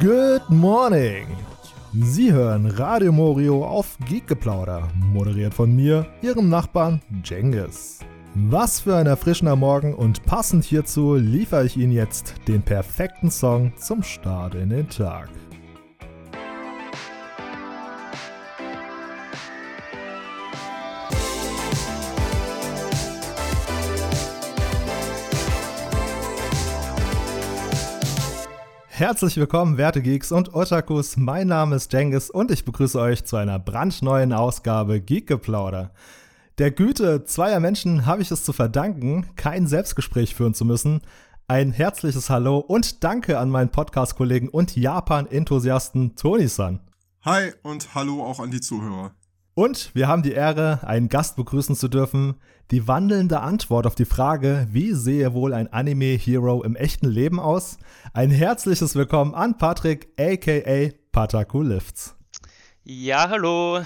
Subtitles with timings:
[0.00, 1.26] Good morning!
[1.92, 7.98] Sie hören Radio Morio auf Geekgeplauder, moderiert von mir, Ihrem Nachbarn Jengis.
[8.34, 13.72] Was für ein erfrischender Morgen und passend hierzu liefere ich Ihnen jetzt den perfekten Song
[13.76, 15.28] zum Start in den Tag.
[29.00, 31.16] Herzlich willkommen, werte Geeks und Otakus.
[31.16, 35.94] Mein Name ist Jengis und ich begrüße euch zu einer brandneuen Ausgabe Geekgeplauder.
[36.58, 41.00] Der Güte zweier Menschen habe ich es zu verdanken, kein Selbstgespräch führen zu müssen.
[41.48, 46.80] Ein herzliches Hallo und Danke an meinen Podcast-Kollegen und Japan-Enthusiasten Toni-san.
[47.24, 49.14] Hi und hallo auch an die Zuhörer.
[49.54, 52.36] Und wir haben die Ehre, einen Gast begrüßen zu dürfen,
[52.70, 57.78] die wandelnde Antwort auf die Frage, wie sehe wohl ein Anime-Hero im echten Leben aus?
[58.12, 62.14] Ein herzliches Willkommen an Patrick, aka Pataku Lifts.
[62.84, 63.80] Ja, hallo.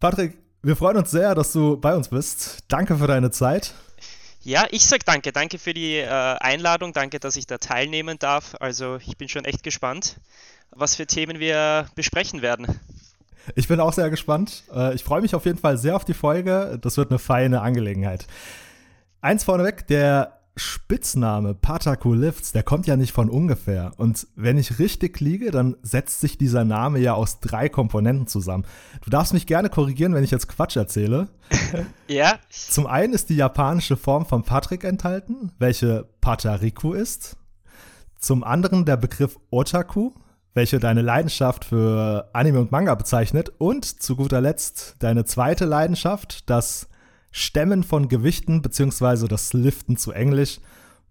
[0.00, 2.64] Patrick, wir freuen uns sehr, dass du bei uns bist.
[2.66, 3.74] Danke für deine Zeit.
[4.42, 5.30] Ja, ich sag danke.
[5.30, 6.92] Danke für die äh, Einladung.
[6.92, 8.56] Danke, dass ich da teilnehmen darf.
[8.58, 10.16] Also, ich bin schon echt gespannt,
[10.70, 12.66] was für Themen wir besprechen werden.
[13.54, 14.64] Ich bin auch sehr gespannt.
[14.74, 16.78] Äh, ich freue mich auf jeden Fall sehr auf die Folge.
[16.80, 18.26] Das wird eine feine Angelegenheit.
[19.20, 23.92] Eins vorneweg, der Spitzname Pataku Lifts, der kommt ja nicht von ungefähr.
[23.96, 28.64] Und wenn ich richtig liege, dann setzt sich dieser Name ja aus drei Komponenten zusammen.
[29.02, 31.28] Du darfst mich gerne korrigieren, wenn ich jetzt Quatsch erzähle.
[32.08, 32.38] ja.
[32.50, 37.36] Zum einen ist die japanische Form von Patrick enthalten, welche Patariku ist.
[38.18, 40.12] Zum anderen der Begriff Otaku,
[40.54, 43.52] welche deine Leidenschaft für Anime und Manga bezeichnet.
[43.58, 46.88] Und zu guter Letzt deine zweite Leidenschaft, das
[47.30, 49.28] Stemmen von Gewichten bzw.
[49.28, 50.60] das Liften zu Englisch,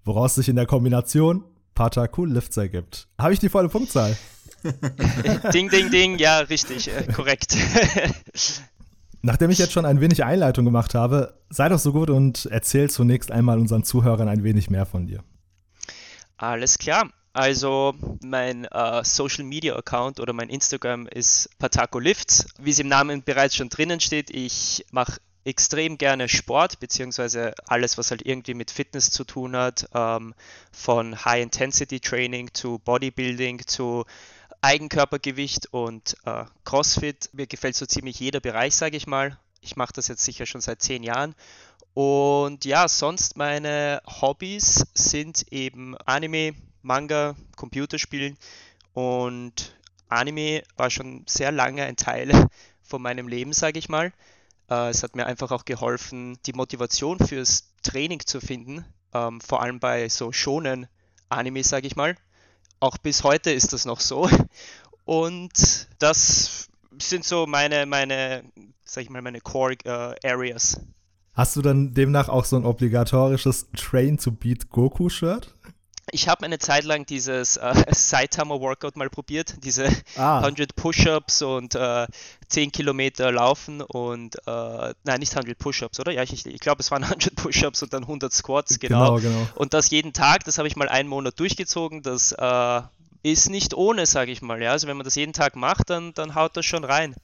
[0.03, 1.43] woraus sich in der Kombination
[1.75, 3.07] Pataku Lifts ergibt.
[3.19, 4.17] Habe ich die volle Punktzahl?
[5.53, 7.55] ding, ding, ding, ja, richtig, äh, korrekt.
[9.21, 12.89] Nachdem ich jetzt schon ein wenig Einleitung gemacht habe, sei doch so gut und erzähl
[12.89, 15.23] zunächst einmal unseren Zuhörern ein wenig mehr von dir.
[16.37, 17.09] Alles klar.
[17.37, 17.93] Also
[18.23, 22.47] mein äh, Social Media Account oder mein Instagram ist Patako Lifts.
[22.57, 27.99] Wie es im Namen bereits schon drinnen steht, ich mache extrem gerne Sport, beziehungsweise alles,
[27.99, 30.33] was halt irgendwie mit Fitness zu tun hat, ähm,
[30.71, 34.05] von High-Intensity-Training zu Bodybuilding zu
[34.61, 37.29] Eigenkörpergewicht und äh, CrossFit.
[37.33, 39.37] Mir gefällt so ziemlich jeder Bereich, sage ich mal.
[39.61, 41.35] Ich mache das jetzt sicher schon seit zehn Jahren.
[41.93, 46.55] Und ja, sonst meine Hobbys sind eben Anime,
[46.87, 48.37] Manga, Computerspielen
[48.93, 49.77] und
[50.07, 52.47] Anime war schon sehr lange ein Teil
[52.81, 54.13] von meinem Leben, sage ich mal.
[54.69, 59.61] Äh, es hat mir einfach auch geholfen, die Motivation fürs Training zu finden, ähm, vor
[59.61, 60.87] allem bei so schonen
[61.29, 62.15] Anime, sage ich mal.
[62.79, 64.29] Auch bis heute ist das noch so.
[65.05, 66.69] Und das
[66.99, 68.43] sind so meine, meine,
[68.85, 70.79] sag ich mal, meine Core äh, Areas.
[71.33, 75.53] Hast du dann demnach auch so ein obligatorisches Train to Beat Goku Shirt?
[76.11, 80.39] Ich habe eine Zeit lang dieses äh, Saitama Workout mal probiert, diese ah.
[80.39, 82.07] 100 Push-ups und äh,
[82.47, 86.11] 10 Kilometer laufen und äh, nein, nicht 100 Push-ups, oder?
[86.11, 89.15] Ja, ich, ich glaube, es waren 100 Push-ups und dann 100 Squats, genau.
[89.15, 89.47] genau, genau.
[89.55, 92.81] Und das jeden Tag, das habe ich mal einen Monat durchgezogen, das äh,
[93.23, 94.61] ist nicht ohne, sage ich mal.
[94.61, 94.71] Ja?
[94.71, 97.15] Also wenn man das jeden Tag macht, dann, dann haut das schon rein.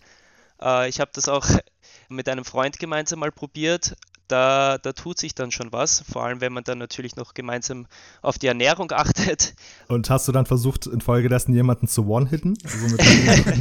[0.61, 1.47] Äh, ich habe das auch
[2.09, 3.95] mit einem Freund gemeinsam mal probiert
[4.27, 7.87] da, da tut sich dann schon was, vor allem wenn man dann natürlich noch gemeinsam
[8.21, 9.55] auf die Ernährung achtet.
[9.87, 12.57] Und hast du dann versucht, infolgedessen jemanden zu One-Hitten?
[12.63, 13.01] Also mit,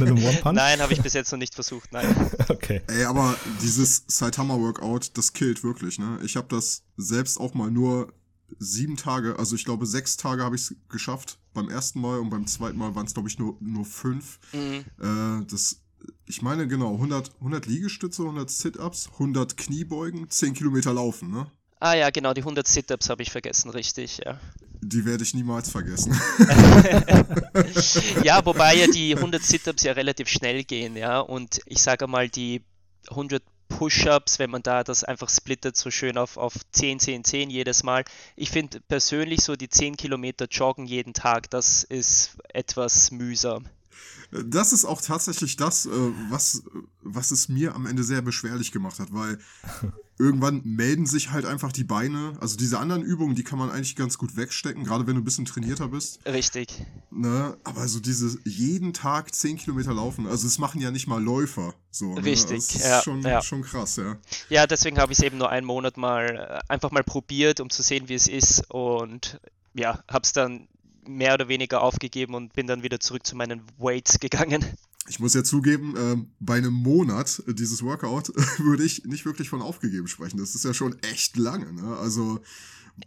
[0.01, 0.55] einem One-Punch?
[0.55, 2.15] Nein, habe ich bis jetzt noch nicht versucht, nein.
[2.49, 2.81] okay.
[2.87, 6.19] Ey, aber dieses Saitama-Workout, das killt wirklich, ne?
[6.23, 8.13] Ich habe das selbst auch mal nur
[8.59, 12.29] sieben Tage, also ich glaube sechs Tage habe ich es geschafft beim ersten Mal und
[12.29, 14.39] beim zweiten Mal waren es glaube ich nur, nur fünf.
[14.53, 14.85] Mhm.
[14.99, 15.82] Äh, das
[16.25, 21.47] ich meine genau, 100, 100 Liegestütze, 100 Sit-Ups, 100 Kniebeugen, 10 Kilometer laufen, ne?
[21.79, 24.39] Ah ja, genau, die 100 Sit-Ups habe ich vergessen, richtig, ja.
[24.81, 26.13] Die werde ich niemals vergessen.
[28.23, 32.29] ja, wobei ja die 100 Sit-Ups ja relativ schnell gehen, ja, und ich sage mal,
[32.29, 32.61] die
[33.09, 37.49] 100 Push-Ups, wenn man da das einfach splittet, so schön auf, auf 10, 10, 10
[37.49, 38.03] jedes Mal.
[38.35, 43.65] Ich finde persönlich so die 10 Kilometer Joggen jeden Tag, das ist etwas mühsam.
[44.31, 45.89] Das ist auch tatsächlich das, äh,
[46.29, 46.63] was,
[47.01, 49.37] was es mir am Ende sehr beschwerlich gemacht hat, weil
[50.19, 52.33] irgendwann melden sich halt einfach die Beine.
[52.39, 55.23] Also diese anderen Übungen, die kann man eigentlich ganz gut wegstecken, gerade wenn du ein
[55.23, 56.19] bisschen trainierter bist.
[56.25, 56.85] Richtig.
[57.11, 57.57] Ne?
[57.63, 61.73] Aber so diese jeden Tag 10 Kilometer laufen, also das machen ja nicht mal Läufer.
[61.91, 62.23] So, ne?
[62.23, 63.41] Richtig, das ist ja, schon, ja.
[63.41, 64.17] schon krass, ja.
[64.49, 67.69] Ja, deswegen habe ich es eben nur einen Monat mal äh, einfach mal probiert, um
[67.69, 68.69] zu sehen, wie es ist.
[68.69, 69.39] Und
[69.73, 70.67] ja, habe es dann
[71.07, 74.65] mehr oder weniger aufgegeben und bin dann wieder zurück zu meinen Weights gegangen.
[75.07, 78.29] Ich muss ja zugeben, ähm, bei einem Monat äh, dieses Workout
[78.59, 80.37] würde ich nicht wirklich von aufgegeben sprechen.
[80.37, 81.97] Das ist ja schon echt lange, ne?
[81.97, 82.39] Also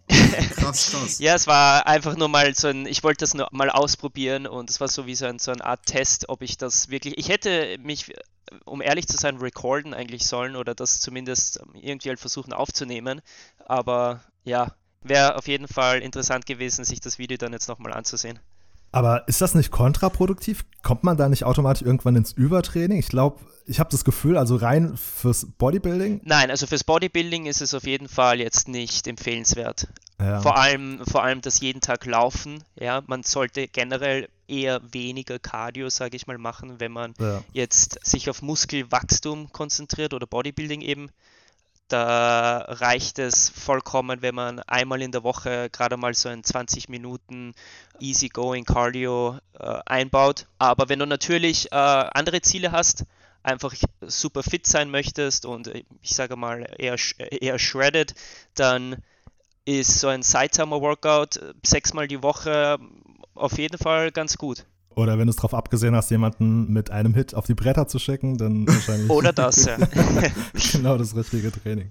[0.08, 1.18] krass, krass.
[1.18, 4.68] Ja, es war einfach nur mal so ein, ich wollte das nur mal ausprobieren und
[4.68, 7.28] es war so wie so, ein, so eine Art Test, ob ich das wirklich, ich
[7.28, 8.12] hätte mich,
[8.64, 13.22] um ehrlich zu sein, recorden eigentlich sollen oder das zumindest irgendwie halt versuchen aufzunehmen,
[13.64, 14.74] aber ja,
[15.08, 18.38] wäre auf jeden Fall interessant gewesen, sich das Video dann jetzt nochmal anzusehen.
[18.92, 20.64] Aber ist das nicht kontraproduktiv?
[20.82, 22.98] Kommt man da nicht automatisch irgendwann ins Übertraining?
[22.98, 26.20] Ich glaube, ich habe das Gefühl, also rein fürs Bodybuilding.
[26.24, 29.88] Nein, also fürs Bodybuilding ist es auf jeden Fall jetzt nicht empfehlenswert.
[30.18, 30.40] Ja.
[30.40, 32.62] Vor allem, vor allem das jeden Tag laufen.
[32.76, 37.42] Ja, man sollte generell eher weniger Cardio, sage ich mal, machen, wenn man Ja.
[37.52, 41.10] jetzt sich auf Muskelwachstum konzentriert oder Bodybuilding eben.
[41.88, 46.88] Da reicht es vollkommen, wenn man einmal in der Woche gerade mal so ein 20
[46.88, 47.54] Minuten
[48.00, 50.46] Easygoing Cardio äh, einbaut.
[50.58, 53.04] Aber wenn du natürlich äh, andere Ziele hast,
[53.44, 53.72] einfach
[54.02, 58.14] super fit sein möchtest und äh, ich sage mal eher, eher shredded,
[58.54, 58.96] dann
[59.64, 62.78] ist so ein Saitama Workout äh, sechsmal die Woche
[63.34, 64.64] auf jeden Fall ganz gut.
[64.96, 67.98] Oder wenn du es drauf abgesehen hast, jemanden mit einem Hit auf die Bretter zu
[67.98, 69.76] schicken, dann wahrscheinlich Oder das, ja.
[70.72, 71.90] genau das richtige Training.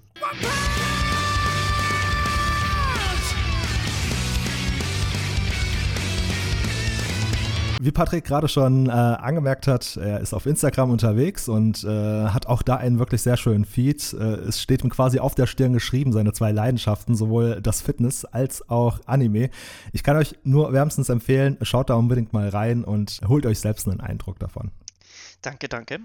[7.86, 12.46] Wie Patrick gerade schon äh, angemerkt hat, er ist auf Instagram unterwegs und äh, hat
[12.46, 14.12] auch da einen wirklich sehr schönen Feed.
[14.12, 18.24] Äh, es steht ihm quasi auf der Stirn geschrieben, seine zwei Leidenschaften, sowohl das Fitness
[18.24, 19.50] als auch Anime.
[19.92, 23.88] Ich kann euch nur wärmstens empfehlen, schaut da unbedingt mal rein und holt euch selbst
[23.88, 24.72] einen Eindruck davon.
[25.42, 26.00] danke, danke.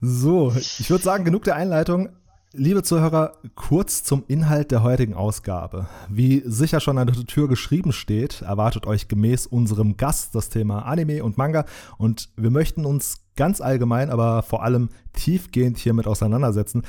[0.00, 2.10] So, ich würde sagen, genug der Einleitung.
[2.58, 5.88] Liebe Zuhörer, kurz zum Inhalt der heutigen Ausgabe.
[6.08, 10.86] Wie sicher schon an der Tür geschrieben steht, erwartet euch gemäß unserem Gast das Thema
[10.86, 11.66] Anime und Manga
[11.98, 16.82] und wir möchten uns ganz allgemein, aber vor allem tiefgehend hiermit auseinandersetzen.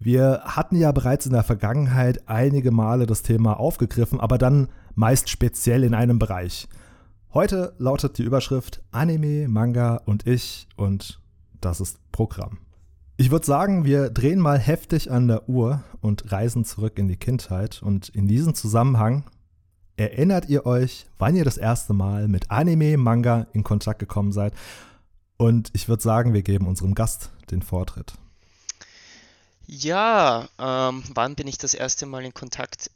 [0.00, 5.28] Wir hatten ja bereits in der Vergangenheit einige Male das Thema aufgegriffen, aber dann meist
[5.28, 6.66] speziell in einem Bereich.
[7.32, 11.20] Heute lautet die Überschrift Anime, Manga und ich und
[11.60, 12.58] das ist Programm.
[13.22, 17.16] Ich würde sagen, wir drehen mal heftig an der Uhr und reisen zurück in die
[17.16, 17.80] Kindheit.
[17.80, 19.30] Und in diesem Zusammenhang
[19.96, 24.54] erinnert ihr euch, wann ihr das erste Mal mit Anime, Manga in Kontakt gekommen seid?
[25.36, 28.14] Und ich würde sagen, wir geben unserem Gast den Vortritt.
[29.68, 32.90] Ja, ähm, wann bin ich das erste Mal in Kontakt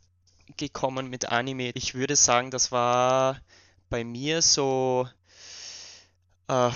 [0.56, 1.70] gekommen mit Anime?
[1.75, 3.37] Ich würde sagen, das war
[3.90, 5.06] bei mir so
[6.49, 6.70] äh,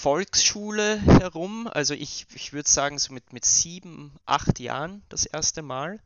[0.00, 1.68] Volksschule herum.
[1.72, 5.98] Also ich, ich würde sagen, so mit, mit sieben, acht Jahren das erste Mal.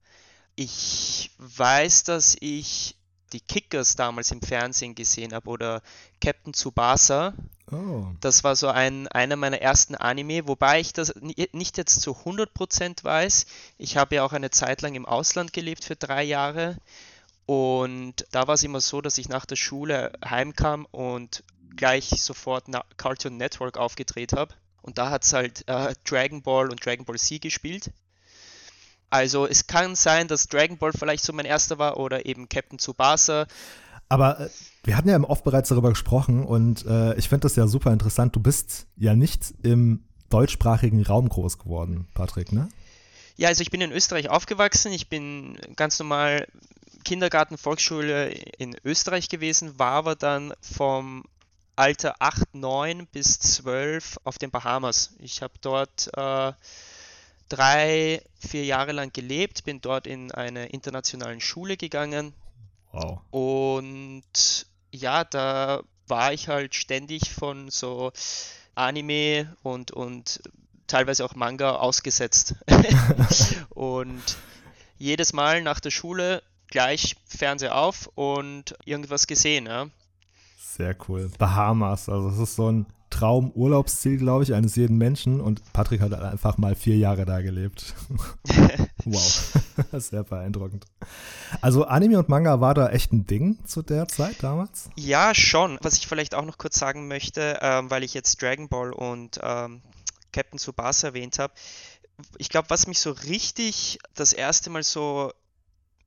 [0.57, 2.97] Ich weiß, dass ich
[3.33, 5.83] die Kickers damals im Fernsehen gesehen habe oder
[6.21, 7.35] Captain Tsubasa.
[7.71, 8.07] Oh.
[8.21, 12.13] Das war so ein, einer meiner ersten Anime, wobei ich das ni- nicht jetzt zu
[12.13, 13.47] 100% weiß.
[13.79, 16.77] Ich habe ja auch eine Zeit lang im Ausland gelebt für drei Jahre.
[17.47, 21.43] Und da war es immer so, dass ich nach der Schule heimkam und
[21.77, 24.55] gleich sofort na Cartoon Network aufgedreht habe.
[24.83, 27.93] Und da hat es halt äh, Dragon Ball und Dragon Ball Z gespielt.
[29.11, 32.79] Also es kann sein, dass Dragon Ball vielleicht so mein erster war oder eben Captain
[32.79, 33.47] Tsubasa.
[34.09, 34.49] Aber äh,
[34.85, 37.93] wir hatten ja im Off bereits darüber gesprochen und äh, ich finde das ja super
[37.93, 38.35] interessant.
[38.35, 42.69] Du bist ja nicht im deutschsprachigen Raum groß geworden, Patrick, ne?
[43.37, 44.93] Ja, also ich bin in Österreich aufgewachsen.
[44.93, 46.47] Ich bin ganz normal
[47.05, 51.25] Kindergarten, Volksschule in Österreich gewesen, war aber dann vom
[51.83, 55.17] Alter 8, 9 bis 12 auf den Bahamas.
[55.19, 56.53] Ich habe dort äh,
[57.49, 62.35] drei, vier Jahre lang gelebt, bin dort in eine internationalen Schule gegangen
[62.93, 63.23] Wow.
[63.33, 68.13] und ja, da war ich halt ständig von so
[68.77, 70.41] Anime und, und
[70.87, 72.55] teilweise auch Manga ausgesetzt.
[73.71, 74.23] und
[74.99, 79.67] jedes Mal nach der Schule gleich Fernseher auf und irgendwas gesehen.
[79.67, 79.89] Ja.
[80.63, 81.31] Sehr cool.
[81.39, 85.41] Bahamas, also das ist so ein Traumurlaubsziel, glaube ich, eines jeden Menschen.
[85.41, 87.95] Und Patrick hat einfach mal vier Jahre da gelebt.
[89.05, 89.53] wow,
[89.93, 90.87] sehr beeindruckend.
[91.61, 94.89] Also Anime und Manga war da echt ein Ding zu der Zeit damals?
[94.97, 95.79] Ja, schon.
[95.83, 99.41] Was ich vielleicht auch noch kurz sagen möchte, ähm, weil ich jetzt Dragon Ball und
[99.43, 99.83] ähm,
[100.33, 101.53] Captain Tsubasa erwähnt habe.
[102.39, 105.33] Ich glaube, was mich so richtig das erste Mal so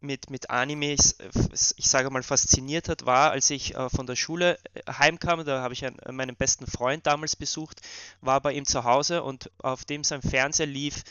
[0.05, 1.29] mit, mit Animes, äh,
[1.77, 5.61] ich sage mal, fasziniert hat, war, als ich äh, von der Schule äh, heimkam, da
[5.61, 7.81] habe ich einen, meinen besten Freund damals besucht,
[8.21, 11.03] war bei ihm zu Hause und auf dem sein Fernseher lief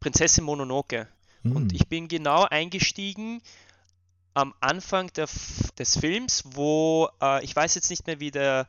[0.00, 1.08] Prinzessin Mononoke.
[1.42, 1.56] Mhm.
[1.56, 3.40] Und ich bin genau eingestiegen
[4.34, 5.28] am Anfang der,
[5.78, 8.66] des Films, wo äh, ich weiß jetzt nicht mehr, wie der,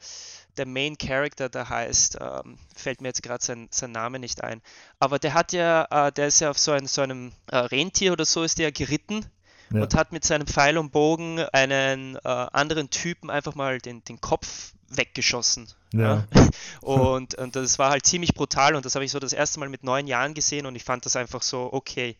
[0.57, 4.61] der Main Character da heißt, ähm, fällt mir jetzt gerade sein, sein Name nicht ein.
[4.99, 8.11] Aber der hat ja, äh, der ist ja auf so, ein, so einem äh, Rentier
[8.11, 9.25] oder so ist der geritten
[9.71, 9.81] ja.
[9.81, 14.21] und hat mit seinem Pfeil und Bogen einen äh, anderen Typen einfach mal den, den
[14.21, 15.67] Kopf weggeschossen.
[15.93, 16.25] Ja.
[16.33, 16.49] ja.
[16.81, 19.69] Und, und das war halt ziemlich brutal und das habe ich so das erste Mal
[19.69, 22.17] mit neun Jahren gesehen und ich fand das einfach so, okay,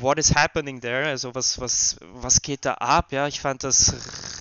[0.00, 1.06] what is happening there?
[1.06, 3.12] Also was, was, was geht da ab?
[3.12, 3.94] Ja, ich fand das,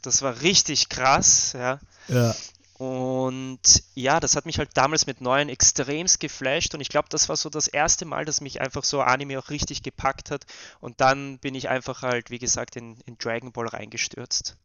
[0.03, 1.79] das war richtig krass, ja.
[2.07, 2.35] Ja.
[2.77, 7.29] Und ja, das hat mich halt damals mit neuen extremst geflasht und ich glaube, das
[7.29, 10.45] war so das erste Mal, dass mich einfach so Anime auch richtig gepackt hat
[10.81, 14.57] und dann bin ich einfach halt, wie gesagt, in, in Dragon Ball reingestürzt.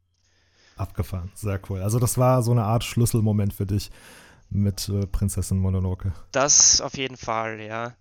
[0.77, 1.83] Abgefahren, sehr cool.
[1.83, 3.93] Also das war so eine Art Schlüsselmoment für dich
[4.49, 6.13] mit äh, Prinzessin Mononoke.
[6.33, 7.95] Das auf jeden Fall, ja.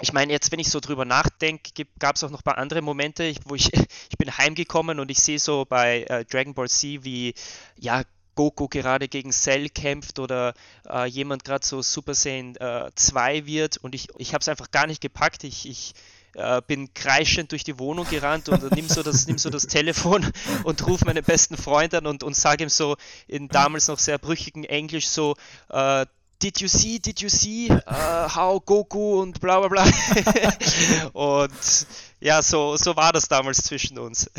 [0.00, 2.80] Ich meine, jetzt, wenn ich so drüber nachdenke, gab es auch noch ein paar andere
[2.80, 3.70] Momente, wo ich,
[4.10, 7.34] ich bin heimgekommen und ich sehe so bei äh, Dragon Ball Z, wie
[7.76, 8.02] ja,
[8.36, 10.54] Goku gerade gegen Cell kämpft oder
[10.88, 14.70] äh, jemand gerade so Super Saiyan äh, 2 wird und ich, ich habe es einfach
[14.70, 15.42] gar nicht gepackt.
[15.42, 15.94] Ich, ich
[16.36, 20.30] äh, bin kreischend durch die Wohnung gerannt und nimm so das, nimm so das Telefon
[20.64, 24.18] und rufe meinen besten Freund an und, und sage ihm so in damals noch sehr
[24.18, 25.34] brüchigen Englisch so,
[25.70, 26.06] äh,
[26.42, 29.84] Did you see, did you see uh, how Goku und bla bla bla.
[31.14, 31.86] und
[32.20, 34.30] ja, so, so war das damals zwischen uns.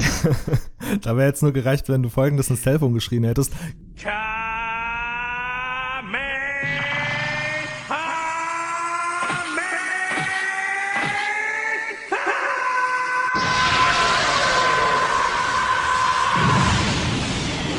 [1.01, 3.51] da wäre jetzt nur gereicht, wenn du folgendes ins Telefon geschrien hättest.
[3.97, 4.56] Jeder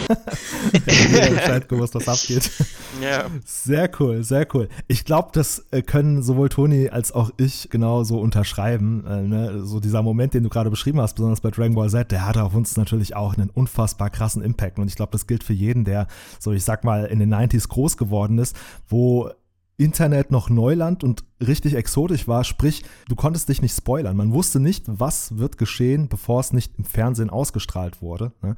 [0.08, 2.50] Bescheid gewusst, was abgeht.
[3.02, 3.26] Ja.
[3.44, 4.68] Sehr cool, sehr cool.
[4.88, 9.04] Ich glaube, das äh, können sowohl Toni als auch ich genauso unterschreiben.
[9.06, 9.64] Äh, ne?
[9.64, 12.42] So dieser Moment, den du gerade beschrieben hast, besonders bei Dragon Ball Z, der hatte
[12.42, 14.78] auf uns natürlich auch einen unfassbar krassen Impact.
[14.78, 16.08] Und ich glaube, das gilt für jeden, der
[16.40, 18.56] so, ich sag mal, in den 90s groß geworden ist,
[18.88, 19.30] wo
[19.78, 24.16] Internet noch Neuland und richtig exotisch war, sprich, du konntest dich nicht spoilern.
[24.16, 28.32] Man wusste nicht, was wird geschehen, bevor es nicht im Fernsehen ausgestrahlt wurde.
[28.42, 28.56] Ne?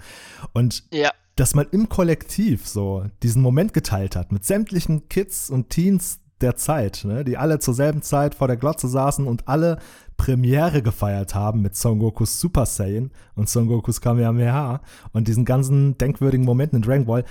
[0.54, 5.70] Und ja dass man im Kollektiv so diesen Moment geteilt hat mit sämtlichen Kids und
[5.70, 9.78] Teens der Zeit, ne, die alle zur selben Zeit vor der Glotze saßen und alle
[10.18, 14.82] Premiere gefeiert haben mit Son Gokus Super Saiyan und Son Gokus Kamehameha
[15.12, 17.24] und diesen ganzen denkwürdigen Momenten in Dragon Ball,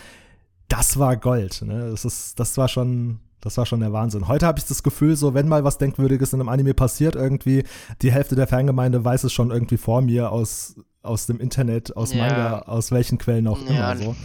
[0.70, 1.62] das war Gold.
[1.62, 1.92] Ne?
[1.92, 4.28] Das, ist, das war schon, das war schon der Wahnsinn.
[4.28, 7.64] Heute habe ich das Gefühl, so wenn mal was Denkwürdiges in einem Anime passiert, irgendwie
[8.02, 12.14] die Hälfte der Fangemeinde weiß es schon irgendwie vor mir aus aus dem Internet, aus
[12.14, 12.26] ja.
[12.26, 13.94] Manga, aus welchen Quellen auch ja.
[13.94, 14.16] immer so.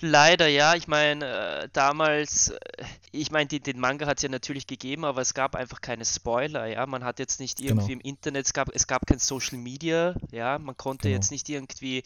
[0.00, 4.68] Leider ja, ich meine, äh, damals, äh, ich meine, den Manga hat es ja natürlich
[4.68, 6.86] gegeben, aber es gab einfach keine Spoiler, ja.
[6.86, 8.00] Man hat jetzt nicht irgendwie genau.
[8.00, 11.16] im Internet, es gab, es gab kein Social Media, ja, man konnte genau.
[11.16, 12.02] jetzt nicht irgendwie äh,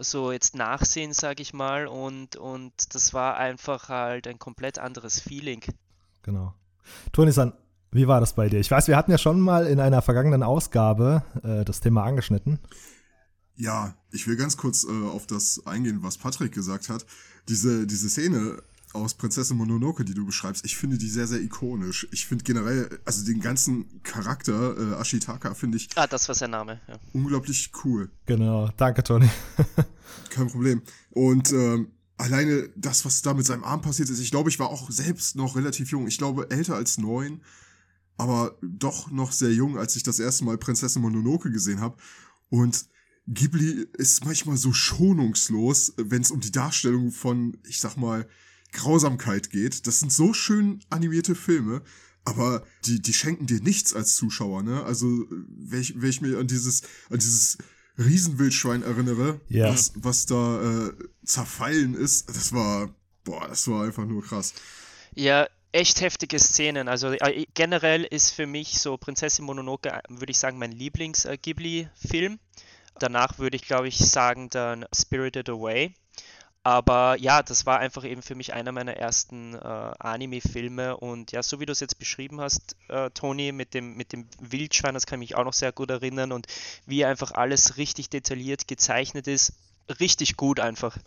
[0.00, 5.20] so jetzt nachsehen, sage ich mal, und, und das war einfach halt ein komplett anderes
[5.20, 5.60] Feeling.
[6.22, 6.54] Genau.
[7.12, 7.52] Toni-san,
[7.96, 8.60] wie war das bei dir?
[8.60, 12.58] Ich weiß, wir hatten ja schon mal in einer vergangenen Ausgabe äh, das Thema angeschnitten.
[13.56, 17.06] Ja, ich will ganz kurz äh, auf das eingehen, was Patrick gesagt hat.
[17.48, 18.58] Diese, diese Szene
[18.92, 22.06] aus Prinzessin Mononoke, die du beschreibst, ich finde die sehr, sehr ikonisch.
[22.12, 25.88] Ich finde generell, also den ganzen Charakter, äh, Ashitaka, finde ich.
[25.96, 26.98] Ah, das war sein Name, ja.
[27.12, 28.10] Unglaublich cool.
[28.26, 29.28] Genau, danke, Tony.
[30.30, 30.82] Kein Problem.
[31.10, 31.88] Und ähm,
[32.18, 35.36] alleine das, was da mit seinem Arm passiert ist, ich glaube, ich war auch selbst
[35.36, 36.06] noch relativ jung.
[36.06, 37.40] Ich glaube, älter als neun
[38.16, 41.96] aber doch noch sehr jung, als ich das erste Mal Prinzessin Mononoke gesehen habe.
[42.48, 42.86] Und
[43.26, 48.28] Ghibli ist manchmal so schonungslos, wenn es um die Darstellung von, ich sag mal,
[48.72, 49.86] Grausamkeit geht.
[49.86, 51.82] Das sind so schön animierte Filme,
[52.24, 54.84] aber die, die schenken dir nichts als Zuschauer, ne?
[54.84, 57.58] Also, wenn ich, wenn ich mir an dieses, an dieses
[57.98, 59.70] Riesenwildschwein erinnere, ja.
[59.70, 60.92] was, was da äh,
[61.24, 62.94] zerfallen ist, das war,
[63.24, 64.54] boah, das war einfach nur krass.
[65.14, 66.88] Ja, echt heftige Szenen.
[66.88, 72.38] Also äh, generell ist für mich so Prinzessin Mononoke, äh, würde ich sagen, mein Lieblings-Ghibli-Film.
[72.98, 75.94] Danach würde ich, glaube ich, sagen dann Spirited Away.
[76.62, 80.96] Aber ja, das war einfach eben für mich einer meiner ersten äh, Anime-Filme.
[80.96, 84.26] Und ja, so wie du es jetzt beschrieben hast, äh, Toni, mit dem, mit dem
[84.40, 86.32] Wildschwein, das kann ich mich auch noch sehr gut erinnern.
[86.32, 86.48] Und
[86.84, 89.52] wie einfach alles richtig detailliert gezeichnet ist.
[90.00, 90.98] Richtig gut einfach.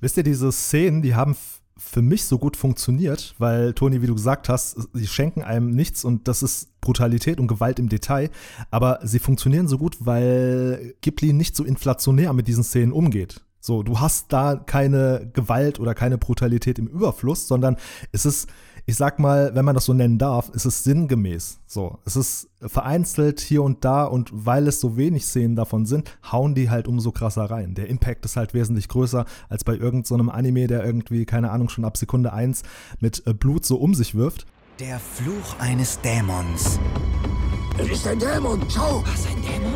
[0.00, 1.34] Wisst ihr, diese Szenen, die haben
[1.78, 6.04] für mich so gut funktioniert, weil Toni, wie du gesagt hast, sie schenken einem nichts
[6.04, 8.30] und das ist Brutalität und Gewalt im Detail,
[8.70, 13.42] aber sie funktionieren so gut, weil Ghibli nicht so inflationär mit diesen Szenen umgeht.
[13.60, 17.76] So, du hast da keine Gewalt oder keine Brutalität im Überfluss, sondern
[18.12, 18.48] es ist
[18.88, 21.58] ich sag mal, wenn man das so nennen darf, ist es sinngemäß.
[21.66, 26.08] So, es ist vereinzelt hier und da und weil es so wenig Szenen davon sind,
[26.30, 27.74] hauen die halt umso krasser rein.
[27.74, 31.68] Der Impact ist halt wesentlich größer als bei irgendeinem so Anime, der irgendwie, keine Ahnung,
[31.68, 32.62] schon ab Sekunde 1
[33.00, 34.46] mit äh, Blut so um sich wirft.
[34.78, 36.78] Der Fluch eines Dämons.
[37.78, 39.02] Es ist ein Dämon, schau!
[39.04, 39.74] Was, ein Dämon?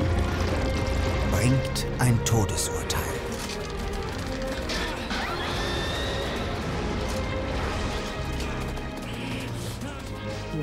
[1.33, 3.10] Bringt ein Todesurteil.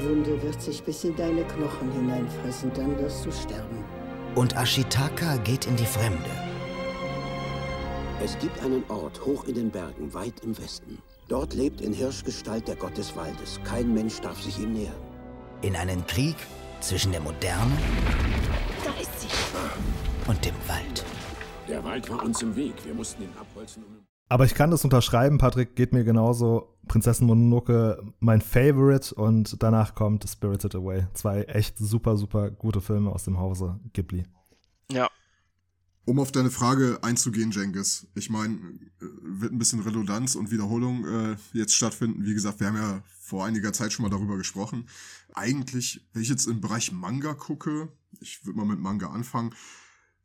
[0.03, 3.83] Wunde wird sich bis in deine Knochen hineinfressen, dann wirst du sterben.
[4.35, 6.29] Und Ashitaka geht in die Fremde.
[8.23, 10.97] Es gibt einen Ort hoch in den Bergen, weit im Westen.
[11.27, 13.59] Dort lebt in Hirschgestalt der Gott des Waldes.
[13.63, 14.95] Kein Mensch darf sich ihm nähern.
[15.61, 16.35] In einen Krieg
[16.79, 17.77] zwischen der Moderne
[18.83, 19.27] Da ist sie.
[20.29, 21.05] und dem Wald.
[21.67, 22.73] Der Wald war uns im Weg.
[22.85, 24.06] Wir mussten ihn abholzen, um...
[24.29, 26.77] Aber ich kann das unterschreiben, Patrick, geht mir genauso.
[26.87, 31.07] Prinzessin Mononoke, mein Favorite und danach kommt Spirited Away.
[31.13, 34.25] Zwei echt super, super gute Filme aus dem Hause Ghibli.
[34.91, 35.09] Ja.
[36.05, 38.07] Um auf deine Frage einzugehen, Jengis.
[38.15, 42.25] Ich meine, äh, wird ein bisschen Redundanz und Wiederholung äh, jetzt stattfinden.
[42.25, 44.87] Wie gesagt, wir haben ja vor einiger Zeit schon mal darüber gesprochen.
[45.33, 47.89] Eigentlich, wenn ich jetzt im Bereich Manga gucke,
[48.21, 49.53] ich würde mal mit Manga anfangen,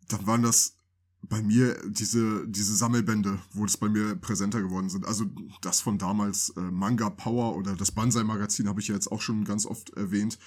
[0.08, 0.76] dann waren das
[1.22, 5.06] bei mir diese, diese Sammelbände, wo das bei mir präsenter geworden sind.
[5.06, 5.26] Also
[5.60, 9.44] das von damals äh, Manga Power oder das Banzai-Magazin habe ich ja jetzt auch schon
[9.44, 10.38] ganz oft erwähnt,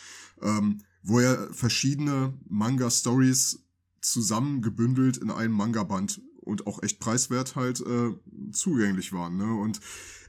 [0.41, 3.63] ähm, wo er verschiedene Manga-Stories
[4.01, 8.13] zusammengebündelt in einem Manga-Band und auch echt preiswert halt äh,
[8.51, 9.37] zugänglich waren.
[9.37, 9.53] Ne?
[9.53, 9.79] Und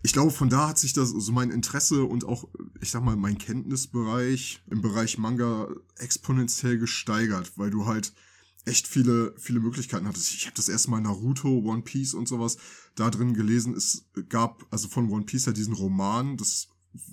[0.03, 2.49] ich glaube, von da hat sich das so mein Interesse und auch,
[2.81, 8.15] ich sag mal, mein Kenntnisbereich im Bereich Manga exponentiell gesteigert, weil du halt
[8.67, 10.35] echt viele, viele Möglichkeiten hattest.
[10.35, 12.59] Ich habe das erste Mal Naruto, One Piece und sowas
[12.97, 13.75] da drin gelesen.
[13.75, 16.69] Es gab also von One Piece ja diesen Roman, das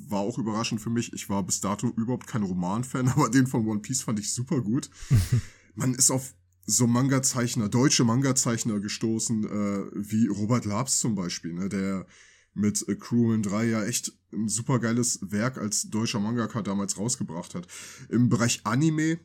[0.07, 1.13] war auch überraschend für mich.
[1.13, 4.62] Ich war bis dato überhaupt kein Roman-Fan, aber den von One Piece fand ich super
[4.62, 4.89] gut.
[5.75, 6.33] Man ist auf
[6.65, 12.08] so Manga-Zeichner, deutsche Manga-Zeichner gestoßen, äh, wie Robert Labs zum Beispiel, ne, der
[12.54, 17.56] mit äh, Crewman 3 ja echt ein super geiles Werk als deutscher Mangaka damals rausgebracht
[17.56, 17.67] hat.
[18.10, 19.19] Im Bereich Anime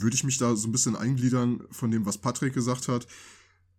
[0.00, 3.06] würde ich mich da so ein bisschen eingliedern von dem, was Patrick gesagt hat.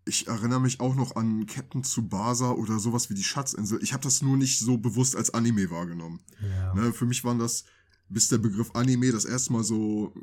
[0.06, 3.80] Ich erinnere mich auch noch an Captain Tsubasa oder sowas wie die Schatzinsel.
[3.82, 6.20] Ich habe das nur nicht so bewusst als Anime wahrgenommen.
[6.42, 6.74] Ja.
[6.74, 7.64] Ne, für mich waren das,
[8.10, 10.14] bis der Begriff Anime das erste Mal so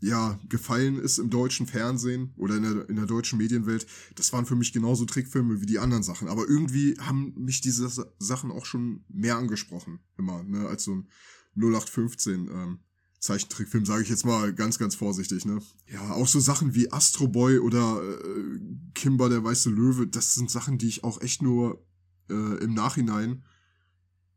[0.00, 4.46] ja, gefallen ist im deutschen Fernsehen oder in der, in der deutschen Medienwelt, das waren
[4.46, 6.26] für mich genauso Trickfilme wie die anderen Sachen.
[6.26, 11.08] Aber irgendwie haben mich diese Sachen auch schon mehr angesprochen, immer, ne, als so ein
[11.54, 12.80] 0815 ähm,
[13.22, 15.60] Zeichentrickfilm, sage ich jetzt mal ganz, ganz vorsichtig, ne?
[15.86, 18.58] Ja, auch so Sachen wie Astro Boy oder äh,
[18.94, 21.86] Kimber der weiße Löwe, das sind Sachen, die ich auch echt nur
[22.28, 23.44] äh, im Nachhinein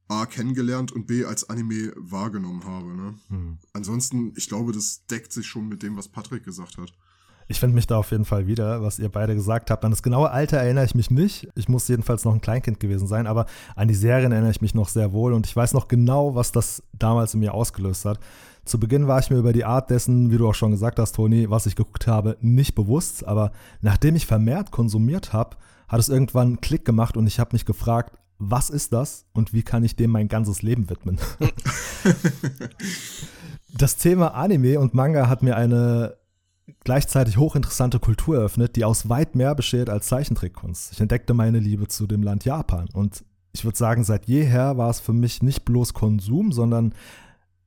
[0.08, 3.16] A kennengelernt und B als Anime wahrgenommen habe, ne?
[3.30, 3.58] Hm.
[3.74, 6.94] Ansonsten, ich glaube, das deckt sich schon mit dem, was Patrick gesagt hat.
[7.48, 9.86] Ich finde mich da auf jeden Fall wieder, was ihr beide gesagt habt.
[9.86, 11.48] An das genaue Alter erinnere ich mich nicht.
[11.56, 13.46] Ich muss jedenfalls noch ein Kleinkind gewesen sein, aber
[13.76, 16.52] an die Serien erinnere ich mich noch sehr wohl und ich weiß noch genau, was
[16.52, 18.20] das damals in mir ausgelöst hat.
[18.66, 21.16] Zu Beginn war ich mir über die Art dessen, wie du auch schon gesagt hast,
[21.16, 23.52] Toni, was ich geguckt habe, nicht bewusst, aber
[23.82, 25.56] nachdem ich vermehrt konsumiert habe,
[25.88, 29.54] hat es irgendwann einen Klick gemacht und ich habe mich gefragt, was ist das und
[29.54, 31.20] wie kann ich dem mein ganzes Leben widmen?
[33.74, 36.18] das Thema Anime und Manga hat mir eine
[36.84, 40.92] gleichzeitig hochinteressante Kultur eröffnet, die aus weit mehr besteht als Zeichentrickkunst.
[40.92, 43.24] Ich entdeckte meine Liebe zu dem Land Japan und
[43.54, 46.94] ich würde sagen, seit jeher war es für mich nicht bloß Konsum, sondern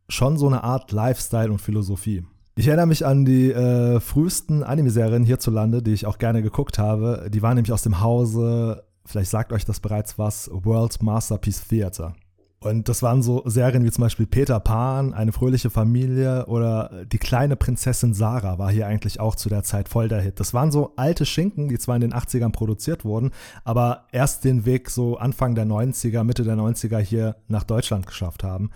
[0.09, 2.25] schon so eine Art Lifestyle und Philosophie.
[2.57, 7.29] Ich erinnere mich an die äh, frühesten Anime-Serien hierzulande, die ich auch gerne geguckt habe.
[7.33, 12.14] Die waren nämlich aus dem Hause, vielleicht sagt euch das bereits was, World Masterpiece Theater.
[12.61, 17.18] Und das waren so Serien wie zum Beispiel Peter Pan, eine fröhliche Familie oder die
[17.18, 20.40] kleine Prinzessin Sarah war hier eigentlich auch zu der Zeit voll der Hit.
[20.40, 23.31] Das waren so alte Schinken, die zwar in den 80ern produziert wurden,
[23.62, 28.42] aber erst den Weg so Anfang der 90er, Mitte der 90er hier nach Deutschland geschafft
[28.42, 28.71] haben.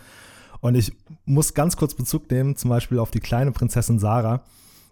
[0.62, 0.92] Und ich
[1.26, 4.42] muss ganz kurz Bezug nehmen, zum Beispiel auf die kleine Prinzessin Sarah.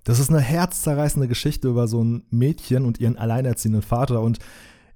[0.04, 4.40] Das ist eine herzzerreißende Geschichte über so ein Mädchen und ihren alleinerziehenden Vater und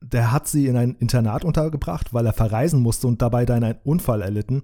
[0.03, 3.79] der hat sie in ein Internat untergebracht, weil er verreisen musste und dabei dann einen
[3.85, 4.63] Unfall erlitten,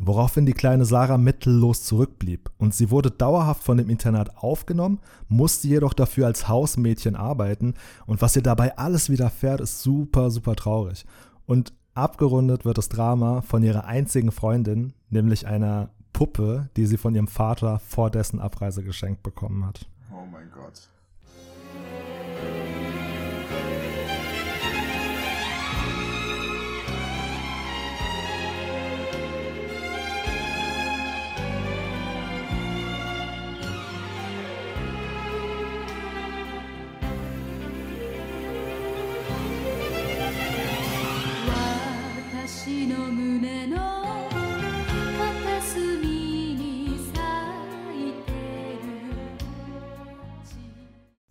[0.00, 2.50] woraufhin die kleine Sarah mittellos zurückblieb.
[2.58, 7.74] Und sie wurde dauerhaft von dem Internat aufgenommen, musste jedoch dafür als Hausmädchen arbeiten.
[8.06, 11.04] Und was ihr dabei alles widerfährt, ist super, super traurig.
[11.46, 17.14] Und abgerundet wird das Drama von ihrer einzigen Freundin, nämlich einer Puppe, die sie von
[17.14, 19.86] ihrem Vater vor dessen Abreise geschenkt bekommen hat.
[20.12, 20.88] Oh mein Gott.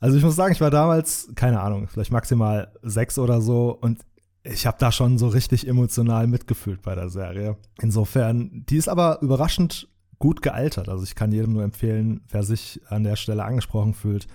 [0.02, 4.00] Also ich muss sagen, ich war damals, keine Ahnung, vielleicht maximal sechs oder so und
[4.43, 7.56] ich habe da schon so richtig emotional mitgefühlt bei der Serie.
[7.80, 10.89] Insofern, die ist aber überraschend gut gealtert.
[10.89, 14.26] Also ich kann jedem nur empfehlen, wer sich an der Stelle angesprochen fühlt,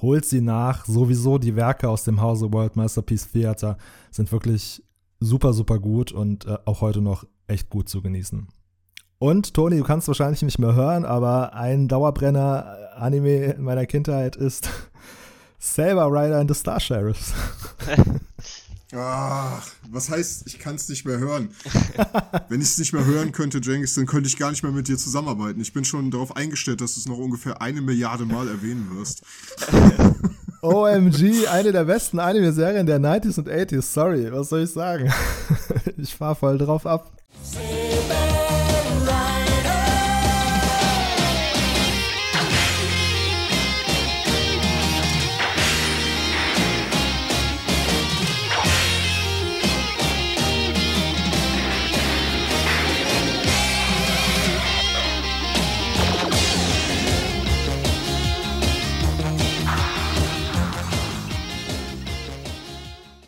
[0.00, 0.84] holt sie nach.
[0.86, 3.78] Sowieso die Werke aus dem Hause World Masterpiece Theater
[4.10, 4.82] sind wirklich
[5.24, 8.48] super, super gut und äh, auch heute noch echt gut zu genießen.
[9.18, 14.68] Und Toni, du kannst wahrscheinlich nicht mehr hören, aber ein Dauerbrenner-Anime meiner Kindheit ist
[15.58, 17.32] Saber Rider and the Star Sheriffs.
[18.94, 21.48] Ach, was heißt, ich kann es nicht mehr hören?
[22.50, 24.86] Wenn ich es nicht mehr hören könnte, Jenkins, dann könnte ich gar nicht mehr mit
[24.86, 25.60] dir zusammenarbeiten.
[25.60, 29.22] Ich bin schon darauf eingestellt, dass du es noch ungefähr eine Milliarde Mal erwähnen wirst.
[30.62, 33.82] OMG, eine der besten Anime-Serien der 90s und 80s.
[33.82, 35.12] Sorry, was soll ich sagen?
[35.96, 37.10] Ich fahr voll drauf ab.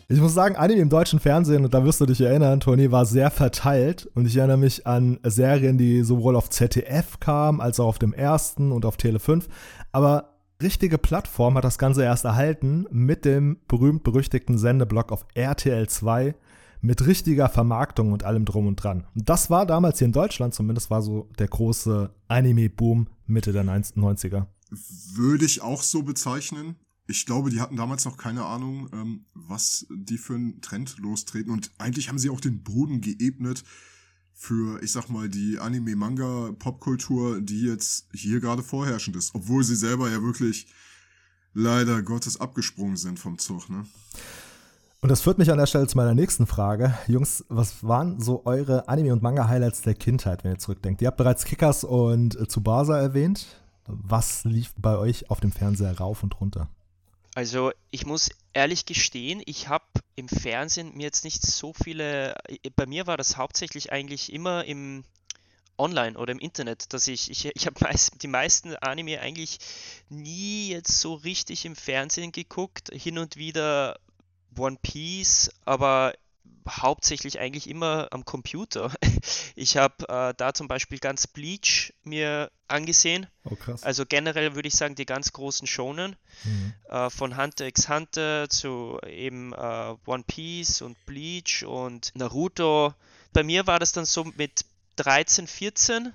[0.07, 3.07] Ich muss sagen, Anime im deutschen Fernsehen, und da wirst du dich erinnern, Toni, war
[3.07, 4.07] sehr verteilt.
[4.13, 8.13] Und ich erinnere mich an Serien, die sowohl auf ZDF kamen, als auch auf dem
[8.13, 9.47] ersten und auf Tele 5.
[9.91, 16.35] Aber richtige Plattform hat das Ganze erst erhalten mit dem berühmt-berüchtigten Sendeblock auf RTL 2
[16.81, 19.07] mit richtiger Vermarktung und allem drum und dran.
[19.15, 23.63] Und das war damals hier in Deutschland zumindest, war so der große Anime-Boom Mitte der
[23.63, 24.45] 90er.
[25.15, 26.75] Würde ich auch so bezeichnen
[27.07, 31.51] ich glaube, die hatten damals noch keine Ahnung, ähm, was die für einen Trend lostreten.
[31.51, 33.63] Und eigentlich haben sie auch den Boden geebnet
[34.33, 39.35] für, ich sag mal, die Anime-Manga-Popkultur, die jetzt hier gerade vorherrschend ist.
[39.35, 40.67] Obwohl sie selber ja wirklich
[41.53, 43.85] leider Gottes abgesprungen sind vom Zug, ne?
[45.01, 46.97] Und das führt mich an der Stelle zu meiner nächsten Frage.
[47.05, 50.99] Jungs, was waren so eure Anime- und Manga-Highlights der Kindheit, wenn ihr zurückdenkt?
[51.01, 53.45] Ihr habt bereits Kickers und Tsubasa erwähnt.
[53.85, 56.69] Was lief bei euch auf dem Fernseher rauf und runter?
[57.35, 62.69] Also ich muss ehrlich gestehen, ich habe im Fernsehen mir jetzt nicht so viele, äh,
[62.73, 65.03] bei mir war das hauptsächlich eigentlich immer im
[65.77, 69.59] Online oder im Internet, dass ich, ich, ich habe meist, die meisten Anime eigentlich
[70.07, 73.99] nie jetzt so richtig im Fernsehen geguckt, hin und wieder
[74.57, 76.13] One Piece, aber
[76.67, 78.91] hauptsächlich eigentlich immer am Computer.
[79.57, 83.25] Ich habe äh, da zum Beispiel ganz Bleach mir angesehen.
[83.45, 83.55] Oh.
[83.81, 86.17] Also generell würde ich sagen, die ganz großen Shonen.
[86.43, 86.73] Mhm.
[86.89, 92.93] Äh, von Hunter x Hunter zu eben äh, One Piece und Bleach und Naruto.
[93.31, 94.65] Bei mir war das dann so mit
[94.97, 96.11] 13, 14,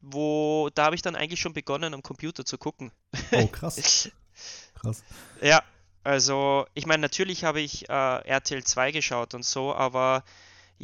[0.00, 2.92] wo da habe ich dann eigentlich schon begonnen, am Computer zu gucken.
[3.32, 4.08] Oh, krass.
[4.74, 5.02] krass.
[5.42, 5.64] Ja,
[6.04, 10.22] also, ich meine, natürlich habe ich äh, RTL 2 geschaut und so, aber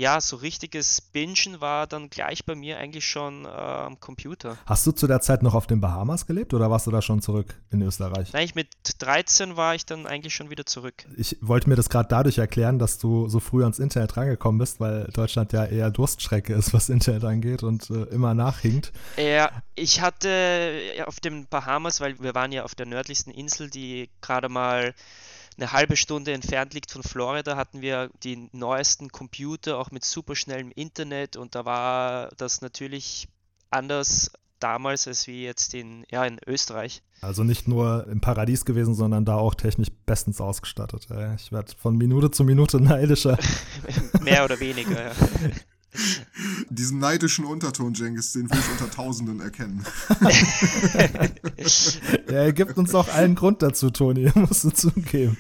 [0.01, 4.57] ja, so richtiges Bingen war dann gleich bei mir eigentlich schon äh, am Computer.
[4.65, 7.21] Hast du zu der Zeit noch auf den Bahamas gelebt oder warst du da schon
[7.21, 8.33] zurück in Österreich?
[8.33, 11.05] Nein, ich mit 13 war ich dann eigentlich schon wieder zurück.
[11.19, 14.81] Ich wollte mir das gerade dadurch erklären, dass du so früh ans Internet rangekommen bist,
[14.81, 18.93] weil Deutschland ja eher Durststrecke ist, was Internet angeht und äh, immer nachhinkt.
[19.19, 24.09] Ja, ich hatte auf den Bahamas, weil wir waren ja auf der nördlichsten Insel, die
[24.23, 24.95] gerade mal
[25.61, 30.73] eine halbe Stunde entfernt liegt von Florida, hatten wir die neuesten Computer, auch mit superschnellem
[30.75, 33.29] Internet und da war das natürlich
[33.71, 37.03] anders damals als wie jetzt in, ja, in Österreich.
[37.23, 41.09] Also nicht nur im Paradies gewesen, sondern da auch technisch bestens ausgestattet.
[41.37, 43.39] Ich werde von Minute zu Minute neidischer.
[44.21, 45.13] Mehr oder weniger, ja.
[46.71, 49.85] Diesen neidischen Unterton, Jengis, den will ich unter Tausenden erkennen.
[52.29, 55.37] ja, er gibt uns auch allen Grund dazu, Toni, musst du zugeben.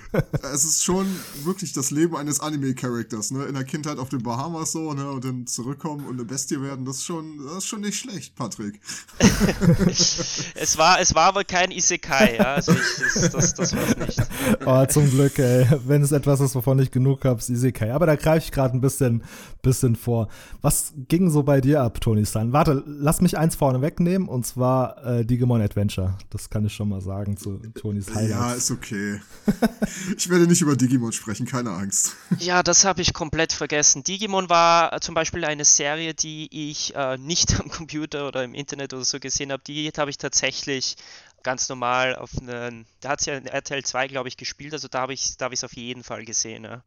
[0.52, 1.06] es ist schon
[1.44, 3.44] wirklich das Leben eines Anime-Charakters, ne?
[3.44, 5.08] In der Kindheit auf den Bahamas so, ne?
[5.10, 8.34] Und dann zurückkommen und eine Bestie werden, das ist schon, das ist schon nicht schlecht,
[8.34, 8.80] Patrick.
[9.18, 12.54] es war, es war aber kein Isekai, ja.
[12.54, 14.20] Also ich, das, das, das war's nicht.
[14.66, 15.66] Oh, zum Glück, ey.
[15.86, 17.92] Wenn es etwas ist, wovon ich genug habe, ist Isekai.
[17.92, 19.22] Aber da greife ich gerade ein bisschen,
[19.62, 20.28] bisschen vor.
[20.62, 22.53] Was ging so bei dir ab, Tony Stan?
[22.53, 26.18] Warte, lass mich eins vorne wegnehmen und zwar äh, Digimon Adventure.
[26.31, 28.31] Das kann ich schon mal sagen zu Tonys Highlights.
[28.31, 29.20] Ja, ist okay.
[30.16, 32.16] ich werde nicht über Digimon sprechen, keine Angst.
[32.38, 34.03] Ja, das habe ich komplett vergessen.
[34.03, 38.55] Digimon war äh, zum Beispiel eine Serie, die ich äh, nicht am Computer oder im
[38.55, 39.62] Internet oder so gesehen habe.
[39.66, 40.96] Die habe ich tatsächlich
[41.42, 44.88] ganz normal auf einen, da hat es ja in RTL 2, glaube ich, gespielt, also
[44.88, 46.64] da habe ich es da auf jeden Fall gesehen.
[46.64, 46.83] Ja.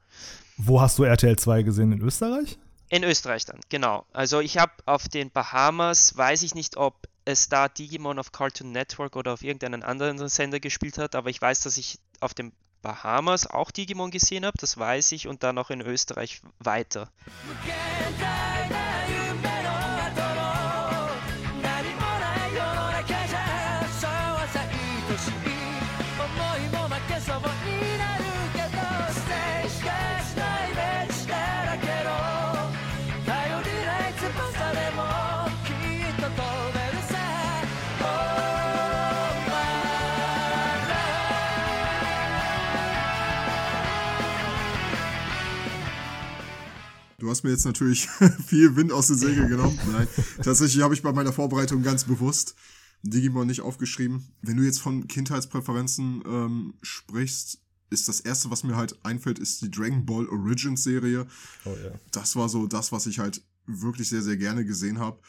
[0.57, 1.91] Wo hast du RTL 2 gesehen?
[1.91, 2.57] In Österreich?
[2.93, 4.05] In Österreich dann, genau.
[4.13, 8.71] Also ich habe auf den Bahamas, weiß ich nicht, ob es da Digimon auf Cartoon
[8.71, 12.51] Network oder auf irgendeinen anderen Sender gespielt hat, aber ich weiß, dass ich auf den
[12.83, 17.09] Bahamas auch Digimon gesehen habe, das weiß ich, und dann auch in Österreich weiter.
[47.33, 48.07] Hast mir jetzt natürlich
[48.45, 49.79] viel Wind aus den Segeln genommen.
[49.91, 50.07] Nein,
[50.43, 52.55] tatsächlich habe ich bei meiner Vorbereitung ganz bewusst
[53.01, 54.27] Digimon nicht aufgeschrieben.
[54.43, 59.63] Wenn du jetzt von Kindheitspräferenzen ähm, sprichst, ist das erste, was mir halt einfällt, ist
[59.63, 61.25] die Dragon Ball Origins Serie.
[61.65, 61.91] Oh, ja.
[62.11, 65.19] Das war so das, was ich halt wirklich sehr, sehr gerne gesehen habe.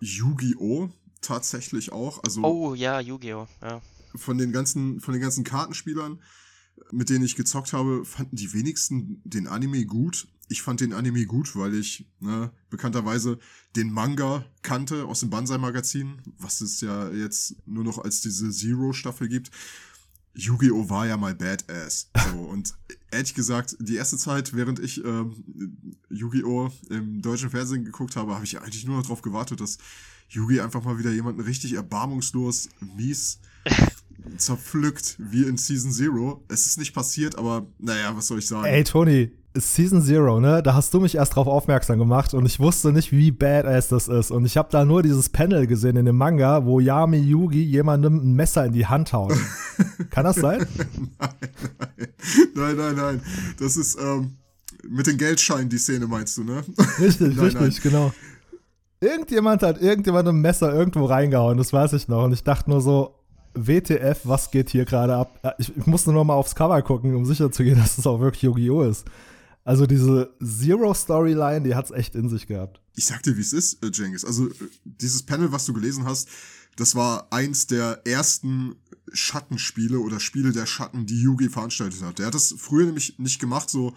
[0.00, 0.90] Yu-Gi-Oh!
[1.22, 2.22] tatsächlich auch.
[2.22, 3.46] Also oh ja, Yu-Gi-Oh!
[3.62, 3.80] Ja.
[4.16, 6.20] Von den ganzen, von den ganzen Kartenspielern,
[6.90, 11.26] mit denen ich gezockt habe, fanden die wenigsten den Anime gut ich fand den Anime
[11.26, 13.38] gut, weil ich ne, bekannterweise
[13.74, 19.28] den Manga kannte aus dem Banzai-Magazin, was es ja jetzt nur noch als diese Zero-Staffel
[19.28, 19.50] gibt.
[20.34, 20.88] Yu-Gi-Oh!
[20.88, 22.10] war ja mal Badass.
[22.30, 22.74] So, und
[23.10, 26.70] ehrlich gesagt, die erste Zeit, während ich ähm, Yu-Gi-Oh!
[26.90, 29.78] im deutschen Fernsehen geguckt habe, habe ich eigentlich nur noch darauf gewartet, dass
[30.28, 33.38] Yugi einfach mal wieder jemanden richtig erbarmungslos, mies
[34.36, 36.44] zerpflückt, wie in Season Zero.
[36.48, 38.66] Es ist nicht passiert, aber naja, was soll ich sagen?
[38.66, 40.62] Ey, Tony, Season Zero, ne?
[40.62, 44.08] Da hast du mich erst drauf aufmerksam gemacht und ich wusste nicht, wie badass das
[44.08, 44.30] ist.
[44.30, 48.16] Und ich habe da nur dieses Panel gesehen in dem Manga, wo Yami Yugi jemandem
[48.16, 49.34] ein Messer in die Hand haut.
[50.10, 50.66] Kann das sein?
[50.78, 51.08] nein,
[51.78, 52.08] nein.
[52.54, 53.22] Nein, nein, nein.
[53.58, 54.36] Das ist ähm,
[54.88, 56.64] mit den Geldscheinen die Szene, meinst du, ne?
[56.98, 57.92] Richtig, nein, richtig, nein.
[57.92, 58.12] genau.
[59.00, 62.24] Irgendjemand hat irgendjemandem ein Messer irgendwo reingehauen, das weiß ich noch.
[62.24, 63.16] Und ich dachte nur so,
[63.54, 65.56] WTF, was geht hier gerade ab?
[65.58, 68.06] Ich, ich musste nur mal aufs Cover gucken, um sicher zu gehen, dass es das
[68.06, 68.82] auch wirklich Yu-Gi-Oh!
[68.82, 69.04] ist.
[69.64, 72.80] Also diese Zero-Storyline, die hat es echt in sich gehabt.
[72.94, 74.24] Ich sag dir, wie es ist, äh, Jengis.
[74.24, 76.28] Also äh, dieses Panel, was du gelesen hast,
[76.76, 78.76] das war eins der ersten
[79.12, 82.18] Schattenspiele oder Spiele der Schatten, die Yugi veranstaltet hat.
[82.18, 83.94] Der hat das früher nämlich nicht gemacht, so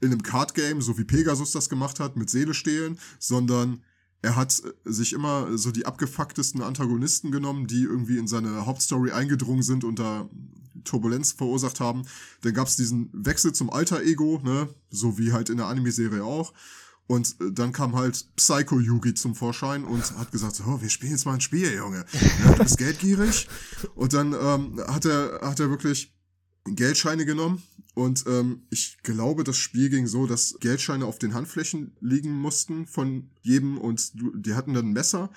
[0.00, 3.82] in einem Card-Game, so wie Pegasus das gemacht hat, mit Seele stehlen, sondern
[4.22, 9.12] er hat äh, sich immer so die abgefucktesten Antagonisten genommen, die irgendwie in seine Hauptstory
[9.12, 10.28] eingedrungen sind und da
[10.84, 12.02] Turbulenz verursacht haben.
[12.42, 14.68] Dann gab es diesen Wechsel zum Alter-Ego, ne?
[14.90, 16.52] so wie halt in der Anime-Serie auch.
[17.06, 21.12] Und äh, dann kam halt Psycho Yugi zum Vorschein und hat gesagt, oh, wir spielen
[21.12, 22.04] jetzt mal ein Spiel, Junge.
[22.44, 23.48] Ja, du bist geldgierig.
[23.94, 26.14] Und dann ähm, hat er hat er wirklich
[26.66, 27.62] Geldscheine genommen
[27.94, 32.86] und ähm, ich glaube, das Spiel ging so, dass Geldscheine auf den Handflächen liegen mussten
[32.86, 35.30] von jedem und die hatten dann ein Messer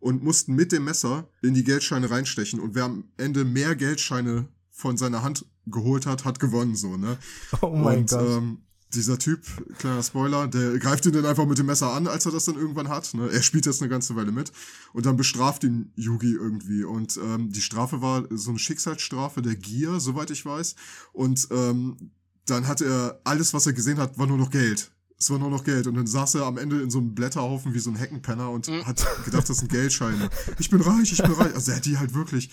[0.00, 4.48] und mussten mit dem Messer in die Geldscheine reinstechen und wer am Ende mehr Geldscheine
[4.80, 7.18] von seiner Hand geholt hat, hat gewonnen, so, ne?
[7.60, 8.22] Oh mein und, Gott.
[8.22, 8.58] Ähm,
[8.94, 9.46] dieser Typ,
[9.78, 12.56] kleiner Spoiler, der greift ihn dann einfach mit dem Messer an, als er das dann
[12.56, 13.14] irgendwann hat.
[13.14, 13.28] Ne?
[13.30, 14.52] Er spielt jetzt eine ganze Weile mit
[14.92, 16.82] und dann bestraft ihn Yugi irgendwie.
[16.82, 20.74] Und ähm, die Strafe war so eine Schicksalsstrafe der Gier, soweit ich weiß.
[21.12, 22.10] Und ähm,
[22.46, 24.90] dann hat er alles, was er gesehen hat, war nur noch Geld.
[25.16, 25.86] Es war nur noch Geld.
[25.86, 28.68] Und dann saß er am Ende in so einem Blätterhaufen wie so ein Heckenpenner und
[28.68, 28.84] mhm.
[28.86, 30.30] hat gedacht, das sind Geldscheine.
[30.58, 31.54] Ich bin reich, ich bin reich.
[31.54, 32.50] Also er hat die halt wirklich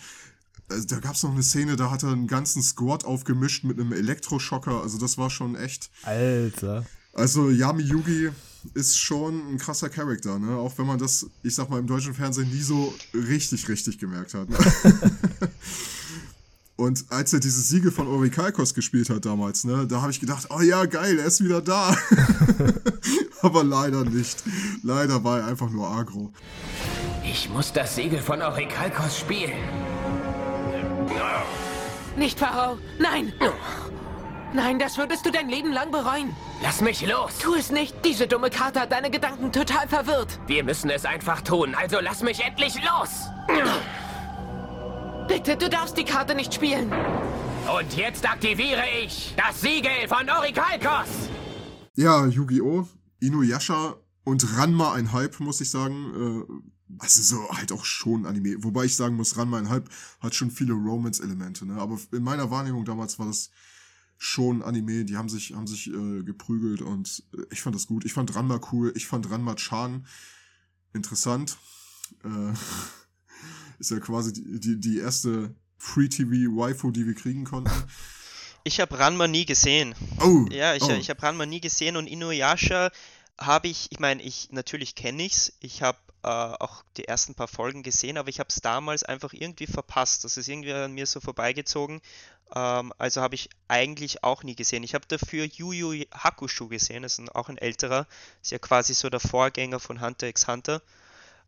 [0.69, 3.79] also da gab es noch eine Szene, da hat er einen ganzen Squad aufgemischt mit
[3.79, 4.81] einem Elektroschocker.
[4.81, 5.89] Also das war schon echt.
[6.03, 6.85] Alter.
[7.13, 8.29] Also Yami Yugi
[8.73, 10.57] ist schon ein krasser Charakter, ne?
[10.57, 14.33] Auch wenn man das, ich sag mal, im deutschen Fernsehen nie so richtig, richtig gemerkt
[14.33, 14.49] hat.
[14.49, 14.57] Ne?
[16.75, 20.47] Und als er dieses Siegel von Orikalkos gespielt hat damals, ne, da habe ich gedacht,
[20.51, 21.97] oh ja, geil, er ist wieder da.
[23.41, 24.43] Aber leider nicht.
[24.83, 26.31] Leider war er einfach nur agro.
[27.23, 29.96] Ich muss das Siegel von Orikalkos spielen.
[32.15, 32.77] Nicht, Pharao!
[32.99, 33.33] Nein!
[34.53, 36.35] Nein, das würdest du dein Leben lang bereuen.
[36.63, 37.37] Lass mich los!
[37.37, 37.95] Tu es nicht!
[38.03, 40.39] Diese dumme Karte hat deine Gedanken total verwirrt.
[40.47, 43.27] Wir müssen es einfach tun, also lass mich endlich los!
[45.27, 46.91] Bitte, du darfst die Karte nicht spielen.
[47.77, 51.29] Und jetzt aktiviere ich das Siegel von Orikalkos!
[51.95, 52.87] Ja, Yu-Gi-Oh!,
[53.19, 56.63] Inuyasha und Ranma ein Hype, muss ich sagen.
[56.99, 58.63] Also so halt auch schon Anime.
[58.63, 61.75] Wobei ich sagen muss, Ranma ein Hype hat schon viele Romance-Elemente, ne?
[61.75, 63.49] Aber in meiner Wahrnehmung damals war das
[64.17, 68.05] schon Anime, die haben sich, haben sich äh, geprügelt und äh, ich fand das gut.
[68.05, 70.05] Ich fand Ranma cool, ich fand Ranma Chan
[70.93, 71.57] interessant.
[72.23, 72.53] Äh,
[73.79, 77.71] ist ja quasi die, die, die erste Free-TV-Waifu, die wir kriegen konnten.
[78.63, 79.93] Ich habe Ranma nie gesehen.
[80.19, 80.45] Oh!
[80.49, 80.91] Ja, ich, oh.
[80.91, 82.91] ich habe Ranma nie gesehen und Inuyasha
[83.37, 85.53] habe ich, ich meine, ich natürlich kenne ich's.
[85.59, 89.31] Ich habe äh, auch die ersten paar Folgen gesehen, aber ich habe es damals einfach
[89.31, 90.25] irgendwie verpasst.
[90.25, 92.01] Das ist irgendwie an mir so vorbeigezogen.
[92.53, 94.83] Ähm, also habe ich eigentlich auch nie gesehen.
[94.83, 97.03] Ich habe dafür Yu Yu Hakusho gesehen.
[97.03, 98.07] Das ist ein, auch ein älterer.
[98.41, 100.81] Ist ja quasi so der Vorgänger von Hunter x Hunter.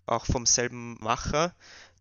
[0.06, 1.54] Auch vom selben Macher.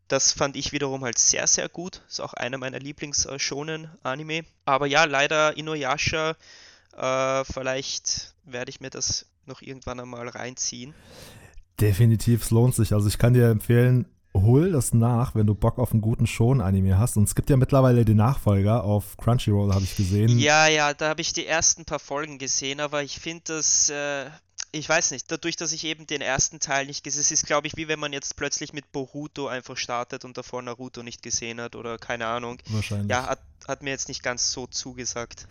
[0.07, 2.03] Das fand ich wiederum halt sehr, sehr gut.
[2.09, 4.45] Ist auch einer meiner Lieblings-Shonen-Anime.
[4.67, 6.37] Aber ja, leider Inuyasha.
[6.97, 10.95] Äh, vielleicht werde ich mir das noch irgendwann einmal reinziehen.
[11.81, 12.93] Definitiv, es lohnt sich.
[12.93, 16.99] Also ich kann dir empfehlen, hol das nach, wenn du Bock auf einen guten Shonen-Anime
[16.99, 17.17] hast.
[17.17, 20.39] Und es gibt ja mittlerweile den Nachfolger auf Crunchyroll, habe ich gesehen.
[20.39, 24.27] Ja, ja, da habe ich die ersten paar Folgen gesehen, aber ich finde das, äh,
[24.73, 27.47] ich weiß nicht, dadurch, dass ich eben den ersten Teil nicht gesehen habe, es ist,
[27.47, 31.23] glaube ich, wie wenn man jetzt plötzlich mit Boruto einfach startet und davor Naruto nicht
[31.23, 32.59] gesehen hat oder keine Ahnung.
[32.69, 33.11] Wahrscheinlich.
[33.11, 35.49] Ja, hat, hat mir jetzt nicht ganz so zugesagt.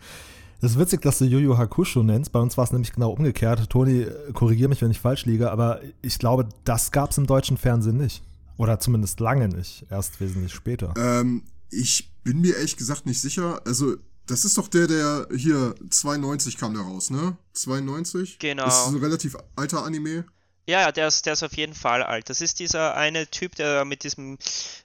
[0.60, 2.32] Es ist witzig, dass du Yu Yu Hakusho nennst.
[2.32, 3.70] Bei uns war es nämlich genau umgekehrt.
[3.70, 7.56] Toni, korrigier mich, wenn ich falsch liege, aber ich glaube, das gab es im deutschen
[7.56, 8.24] Fernsehen nicht.
[8.56, 9.86] Oder zumindest lange nicht.
[9.88, 10.94] Erst wesentlich später.
[10.96, 13.62] Ähm, ich bin mir ehrlich gesagt nicht sicher.
[13.64, 17.36] Also, das ist doch der, der hier 92 kam der raus, ne?
[17.52, 18.40] 92?
[18.40, 18.64] Genau.
[18.64, 20.24] Das ist ein relativ alter Anime.
[20.68, 22.28] Ja, ja, der ist, der ist auf jeden Fall alt.
[22.28, 24.36] Das ist dieser eine Typ, der mit diesem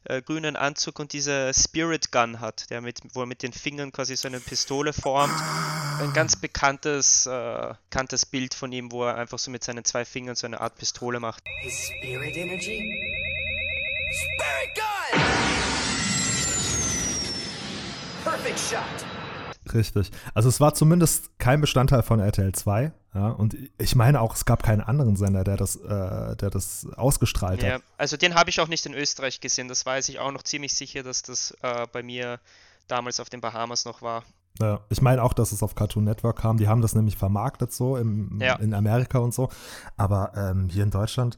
[0.05, 3.91] äh, grünen Anzug und diese Spirit Gun hat, der mit, wo er mit den Fingern
[3.91, 5.33] quasi so eine Pistole formt.
[5.99, 10.05] Ein ganz bekanntes, äh, bekanntes Bild von ihm, wo er einfach so mit seinen zwei
[10.05, 11.43] Fingern so eine Art Pistole macht.
[11.63, 12.89] His spirit energy?
[14.13, 15.21] Spirit gun!
[18.23, 19.73] Perfect shot!
[19.73, 20.11] Richtig.
[20.33, 22.93] Also es war zumindest kein Bestandteil von RTL 2.
[23.15, 26.87] Ja, und ich meine auch, es gab keinen anderen Sender, der das, äh, der das
[26.95, 27.83] ausgestrahlt Ja, hat.
[27.97, 29.67] also den habe ich auch nicht in Österreich gesehen.
[29.67, 32.39] Das weiß ich auch noch ziemlich sicher, dass das äh, bei mir
[32.87, 34.23] damals auf den Bahamas noch war.
[34.59, 36.57] Ja, ich meine auch, dass es auf Cartoon Network kam.
[36.57, 38.55] Die haben das nämlich vermarktet so im, Ja.
[38.55, 39.49] in Amerika und so.
[39.95, 41.37] Aber ähm, hier in Deutschland,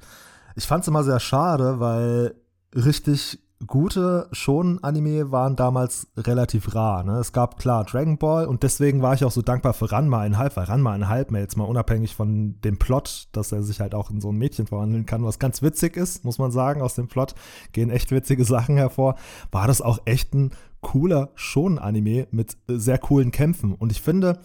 [0.56, 2.36] ich fand es immer sehr schade, weil
[2.74, 7.04] richtig gute Shonen-Anime waren damals relativ rar.
[7.04, 7.18] Ne?
[7.20, 10.56] Es gab klar Dragon Ball und deswegen war ich auch so dankbar für Ranma einhalb,
[10.58, 14.10] weil Ranma einhalb mir jetzt mal unabhängig von dem Plot, dass er sich halt auch
[14.10, 16.82] in so ein Mädchen verwandeln kann, was ganz witzig ist, muss man sagen.
[16.82, 17.36] Aus dem Plot
[17.72, 19.16] gehen echt witzige Sachen hervor.
[19.52, 20.52] War das auch echt ein
[20.82, 23.74] cooler Shonen-Anime mit sehr coolen Kämpfen.
[23.74, 24.40] Und ich finde,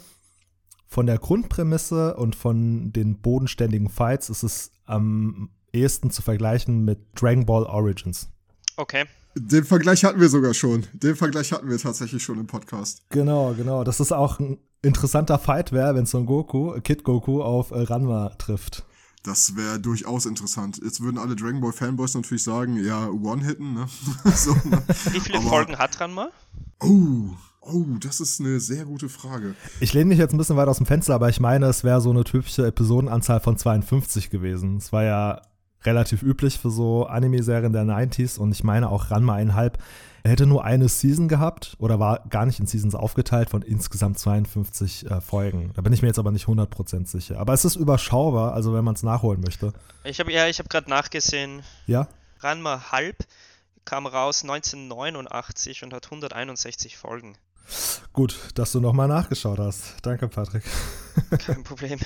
[0.87, 6.98] von der Grundprämisse und von den bodenständigen Fights ist es am ehesten zu vergleichen mit
[7.14, 8.30] Dragon Ball Origins.
[8.81, 9.05] Okay.
[9.35, 10.87] Den Vergleich hatten wir sogar schon.
[10.95, 13.03] Den Vergleich hatten wir tatsächlich schon im Podcast.
[13.11, 13.85] Genau, genau.
[13.85, 18.31] Das ist auch ein interessanter Fight wäre, wenn Son Goku, Kid Goku auf äh, Ranma
[18.38, 18.85] trifft.
[19.23, 20.81] Das wäre durchaus interessant.
[20.83, 23.87] Jetzt würden alle Dragon Ball Fanboys natürlich sagen, ja, One-Hitten, ne?
[24.35, 24.83] so, ne?
[25.11, 26.31] Wie viele Aber- Folgen hat Ranma?
[26.83, 27.29] Oh,
[27.61, 29.55] oh, das ist eine sehr gute Frage.
[29.81, 32.01] Ich lehne mich jetzt ein bisschen weit aus dem Fenster, aber ich meine, es wäre
[32.01, 34.79] so eine typische Episodenanzahl von 52 gewesen.
[34.79, 35.43] Es war ja
[35.85, 39.79] relativ üblich für so Anime-Serien der 90s und ich meine auch Ranma einhalb.
[40.23, 44.19] Er hätte nur eine Season gehabt oder war gar nicht in Seasons aufgeteilt von insgesamt
[44.19, 45.73] 52 äh, Folgen.
[45.75, 47.38] Da bin ich mir jetzt aber nicht 100% sicher.
[47.38, 49.73] Aber es ist überschaubar, also wenn man es nachholen möchte.
[50.05, 51.62] Ich habe ja, ich habe gerade nachgesehen.
[51.87, 52.07] Ja?
[52.40, 53.16] Ranma halb
[53.87, 57.37] kam raus 1989 und hat 161 Folgen.
[58.12, 59.94] Gut, dass du nochmal nachgeschaut hast.
[60.03, 60.64] Danke, Patrick.
[61.38, 61.99] Kein Problem.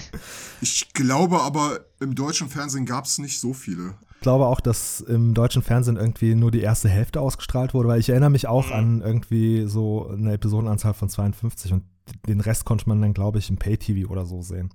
[0.60, 3.94] Ich glaube aber, im deutschen Fernsehen gab es nicht so viele.
[4.16, 8.00] Ich glaube auch, dass im deutschen Fernsehen irgendwie nur die erste Hälfte ausgestrahlt wurde, weil
[8.00, 8.72] ich erinnere mich auch Mhm.
[8.72, 11.84] an irgendwie so eine Episodenanzahl von 52 und
[12.26, 14.70] den Rest konnte man dann, glaube ich, im Pay-TV oder so sehen.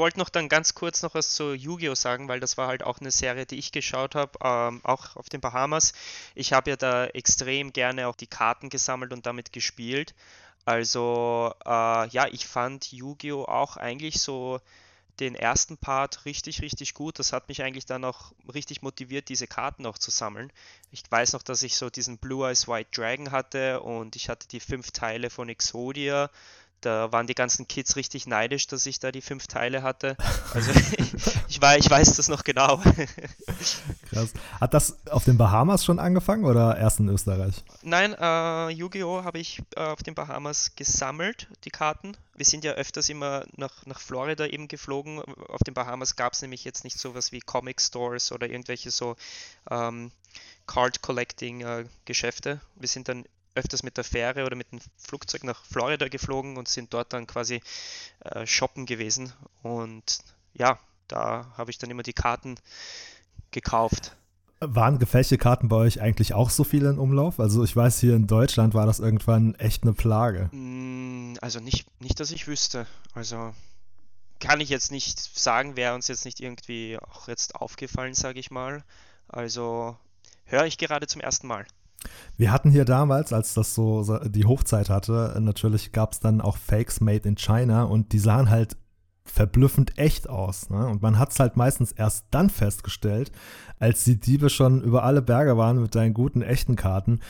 [0.00, 1.94] Wollte noch dann ganz kurz noch was zu Yu-Gi-Oh!
[1.94, 5.28] sagen, weil das war halt auch eine Serie, die ich geschaut habe, ähm, auch auf
[5.28, 5.92] den Bahamas.
[6.34, 10.14] Ich habe ja da extrem gerne auch die Karten gesammelt und damit gespielt.
[10.64, 13.44] Also äh, ja, ich fand Yu-Gi-Oh!
[13.44, 14.60] auch eigentlich so
[15.20, 17.18] den ersten Part richtig, richtig gut.
[17.18, 20.50] Das hat mich eigentlich dann auch richtig motiviert, diese Karten auch zu sammeln.
[20.92, 24.48] Ich weiß noch, dass ich so diesen Blue Eyes White Dragon hatte und ich hatte
[24.48, 26.30] die fünf Teile von Exodia.
[26.80, 30.16] Da waren die ganzen Kids richtig neidisch, dass ich da die fünf Teile hatte.
[30.52, 30.72] Also
[31.48, 32.78] ich, weiß, ich weiß das noch genau.
[34.10, 34.32] Krass.
[34.60, 37.62] Hat das auf den Bahamas schon angefangen oder erst in Österreich?
[37.82, 39.22] Nein, äh, Yu-Gi-Oh!
[39.22, 42.16] habe ich äh, auf den Bahamas gesammelt, die Karten.
[42.34, 45.20] Wir sind ja öfters immer nach, nach Florida eben geflogen.
[45.20, 49.14] Auf den Bahamas gab es nämlich jetzt nicht sowas wie Comic Stores oder irgendwelche so
[49.70, 50.10] ähm,
[50.66, 52.60] Card Collecting äh, Geschäfte.
[52.74, 53.24] Wir sind dann
[53.54, 57.26] öfters mit der Fähre oder mit dem Flugzeug nach Florida geflogen und sind dort dann
[57.26, 57.60] quasi
[58.20, 59.32] äh, shoppen gewesen.
[59.62, 60.18] Und
[60.54, 60.78] ja,
[61.08, 62.56] da habe ich dann immer die Karten
[63.50, 64.16] gekauft.
[64.60, 67.40] Waren gefälschte Karten bei euch eigentlich auch so viel in Umlauf?
[67.40, 70.50] Also ich weiß, hier in Deutschland war das irgendwann echt eine Plage.
[70.54, 72.86] Mm, also nicht, nicht dass ich wüsste.
[73.14, 73.54] Also
[74.38, 78.50] kann ich jetzt nicht sagen, wäre uns jetzt nicht irgendwie auch jetzt aufgefallen, sage ich
[78.50, 78.84] mal.
[79.28, 79.96] Also
[80.44, 81.66] höre ich gerade zum ersten Mal.
[82.36, 86.56] Wir hatten hier damals, als das so die Hochzeit hatte, natürlich gab es dann auch
[86.56, 88.76] Fakes made in China und die sahen halt
[89.24, 90.70] verblüffend echt aus.
[90.70, 90.86] Ne?
[90.86, 93.30] Und man hat es halt meistens erst dann festgestellt,
[93.78, 97.20] als die Diebe schon über alle Berge waren mit deinen guten, echten Karten.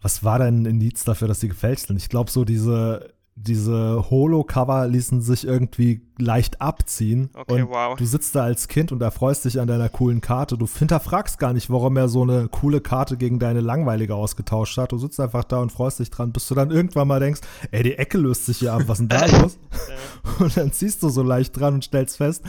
[0.00, 1.96] Was war denn ein Indiz dafür, dass sie gefälscht sind?
[1.96, 7.30] Ich glaube, so diese diese Holo-Cover ließen sich irgendwie leicht abziehen.
[7.34, 7.96] Okay, und wow.
[7.96, 10.56] Du sitzt da als Kind und erfreust dich an deiner coolen Karte.
[10.56, 14.92] Du hinterfragst gar nicht, warum er so eine coole Karte gegen deine langweilige ausgetauscht hat.
[14.92, 17.40] Du sitzt einfach da und freust dich dran, bis du dann irgendwann mal denkst,
[17.72, 19.58] ey, die Ecke löst sich hier ab, was denn da los?
[20.38, 22.44] und dann ziehst du so leicht dran und stellst fest,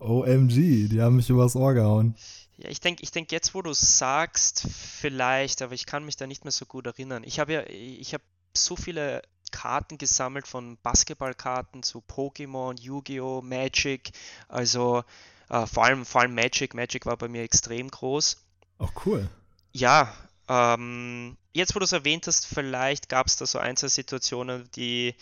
[0.00, 2.14] OMG, die haben mich übers Ohr gehauen.
[2.58, 6.26] Ja, ich denke, ich denk jetzt, wo du sagst, vielleicht, aber ich kann mich da
[6.26, 7.22] nicht mehr so gut erinnern.
[7.24, 8.24] Ich habe ja, ich habe
[8.54, 9.22] so viele
[9.52, 14.10] Karten gesammelt, von Basketballkarten zu Pokémon, Yu-Gi-Oh!, Magic.
[14.48, 15.04] Also
[15.48, 16.74] äh, vor, allem, vor allem Magic.
[16.74, 18.38] Magic war bei mir extrem groß.
[18.78, 19.28] Auch cool.
[19.72, 20.12] Ja,
[20.48, 24.68] ähm, jetzt wo du es erwähnt hast, vielleicht gab es da so ein, zwei Situationen,
[24.76, 25.14] die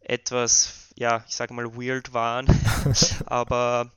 [0.00, 2.46] etwas, ja, ich sage mal, weird waren.
[3.26, 3.90] Aber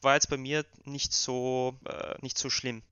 [0.00, 2.82] war jetzt bei mir nicht so, äh, nicht so schlimm.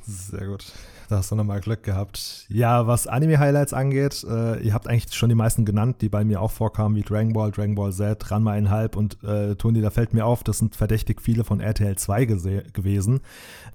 [0.00, 0.64] Sehr gut.
[1.08, 2.46] Da hast du nochmal Glück gehabt.
[2.48, 6.40] Ja, was Anime-Highlights angeht, äh, ihr habt eigentlich schon die meisten genannt, die bei mir
[6.40, 10.14] auch vorkamen, wie Dragon Ball, Dragon Ball Z, Ranma 1,5 und äh, Toni, da fällt
[10.14, 13.20] mir auf, das sind verdächtig viele von RTL 2 gewesen.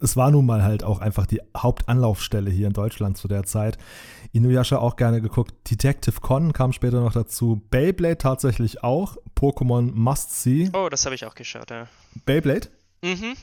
[0.01, 3.77] Es war nun mal halt auch einfach die Hauptanlaufstelle hier in Deutschland zu der Zeit.
[4.31, 5.53] Inuyasha auch gerne geguckt.
[5.69, 7.61] Detective Con kam später noch dazu.
[7.69, 9.17] Beyblade tatsächlich auch.
[9.35, 10.69] Pokémon Must See.
[10.73, 11.87] Oh, das habe ich auch geschaut, ja.
[12.25, 12.67] Beyblade?
[13.03, 13.35] Mhm.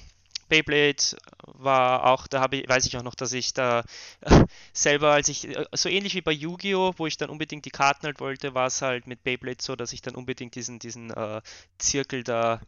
[0.49, 3.84] Beyblade war auch, da habe ich, weiß ich auch noch, dass ich da
[4.72, 8.20] selber, als ich, so ähnlich wie bei Yu-Gi-Oh!, wo ich dann unbedingt die Karten halt
[8.20, 11.40] wollte, war es halt mit Beyblade so, dass ich dann unbedingt diesen, diesen äh,
[11.78, 12.61] Zirkel da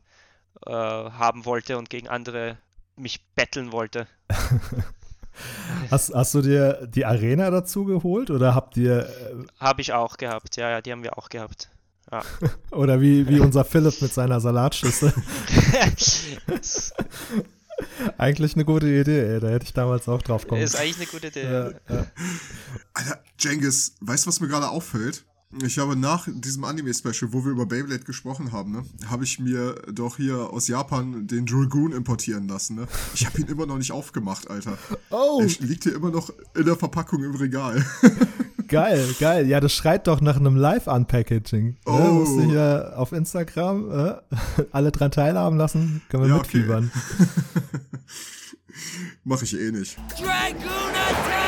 [0.64, 2.58] äh, haben wollte und gegen andere
[2.96, 4.06] mich betteln wollte.
[5.90, 9.06] hast, hast du dir die Arena dazu geholt oder habt ihr.
[9.06, 11.68] Äh habe ich auch gehabt, ja, ja, die haben wir auch gehabt.
[12.10, 12.22] Ja.
[12.70, 15.12] Oder wie, wie unser Philipp mit seiner Salatschüssel.
[18.18, 19.40] eigentlich eine gute Idee, ey.
[19.40, 20.62] Da hätte ich damals auch drauf kommen.
[20.62, 21.44] Ist eigentlich eine gute Idee.
[21.44, 22.06] Ja, ja.
[22.94, 25.24] Alter, Jengis, weißt du, was mir gerade auffällt?
[25.64, 29.76] Ich habe nach diesem Anime-Special, wo wir über Beyblade gesprochen haben, ne, habe ich mir
[29.92, 32.76] doch hier aus Japan den Dragoon importieren lassen.
[32.76, 32.86] Ne?
[33.14, 34.76] Ich habe ihn immer noch nicht aufgemacht, Alter.
[35.11, 35.40] Oh!
[35.40, 37.84] Er liegt hier immer noch in der Verpackung im Regal.
[38.68, 39.47] Geil, geil.
[39.47, 41.66] Ja, das schreit doch nach einem Live-Unpackaging.
[41.66, 41.76] Ne?
[41.84, 41.92] Oh.
[41.99, 42.11] Ne?
[42.11, 44.14] Musst du hier auf Instagram äh,
[44.72, 46.03] alle dran teilhaben lassen.
[46.09, 46.90] Können wir Ja, mitfiebern.
[49.24, 49.97] Mach ich eh nicht.
[50.18, 51.45] Dragoon Attack!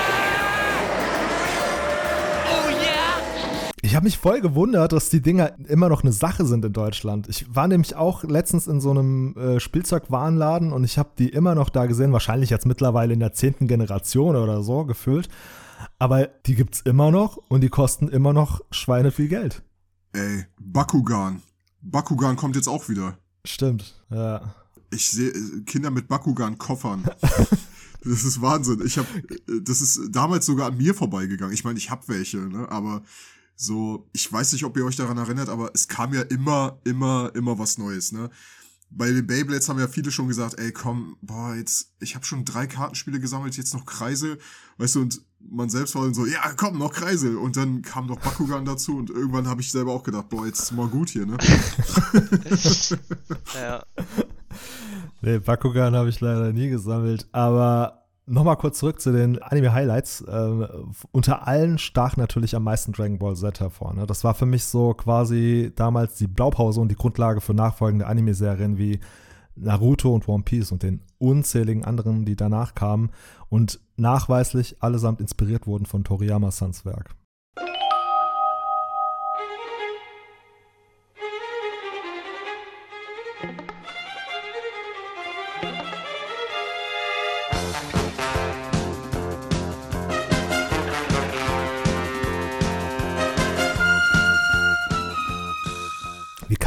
[3.82, 7.28] Ich habe mich voll gewundert, dass die Dinger immer noch eine Sache sind in Deutschland.
[7.28, 11.54] Ich war nämlich auch letztens in so einem äh, Spielzeugwarenladen und ich habe die immer
[11.54, 15.28] noch da gesehen, wahrscheinlich jetzt mittlerweile in der zehnten Generation oder so gefühlt.
[15.98, 19.62] Aber die gibt's immer noch und die kosten immer noch Schweine viel Geld.
[20.12, 21.42] Ey, Bakugan.
[21.80, 23.16] Bakugan kommt jetzt auch wieder.
[23.44, 24.54] Stimmt, ja.
[24.90, 27.04] Ich sehe äh, Kinder mit Bakugan-Koffern.
[28.02, 28.82] das ist Wahnsinn.
[28.84, 29.06] Ich habe,
[29.62, 31.54] das ist damals sogar an mir vorbeigegangen.
[31.54, 32.68] Ich meine, ich habe welche, ne?
[32.70, 33.02] Aber
[33.60, 37.32] so, ich weiß nicht, ob ihr euch daran erinnert, aber es kam ja immer, immer,
[37.34, 38.30] immer was Neues, ne?
[38.90, 42.44] Bei den Beyblades haben ja viele schon gesagt, ey, komm, boah, jetzt, ich habe schon
[42.44, 44.38] drei Kartenspiele gesammelt, jetzt noch Kreise,
[44.78, 47.36] weißt du, und man selbst war dann so, ja, komm, noch Kreisel.
[47.36, 50.60] Und dann kam noch Bakugan dazu und irgendwann habe ich selber auch gedacht, boah, jetzt
[50.60, 51.36] ist mal gut hier, ne?
[53.54, 53.82] ja.
[55.20, 57.97] Nee, Bakugan habe ich leider nie gesammelt, aber
[58.28, 60.24] nochmal kurz zurück zu den Anime-Highlights.
[60.28, 60.66] Ähm,
[61.10, 63.94] unter allen stach natürlich am meisten Dragon Ball Z hervor.
[63.94, 64.06] Ne?
[64.06, 68.78] Das war für mich so quasi damals die Blaupause und die Grundlage für nachfolgende Anime-Serien
[68.78, 69.00] wie
[69.56, 73.10] Naruto und One Piece und den unzähligen anderen, die danach kamen
[73.48, 77.14] und nachweislich allesamt inspiriert wurden von Toriyama Sans Werk.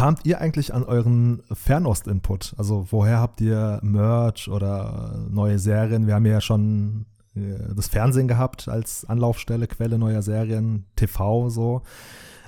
[0.01, 2.55] Kamt ihr eigentlich an euren Fernost-Input?
[2.57, 6.07] Also woher habt ihr Merch oder neue Serien?
[6.07, 11.83] Wir haben ja schon äh, das Fernsehen gehabt als Anlaufstelle, Quelle neuer Serien, TV so.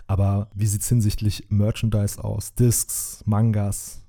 [0.08, 2.56] Aber wie sieht es hinsichtlich Merchandise aus?
[2.56, 4.02] Discs, Mangas?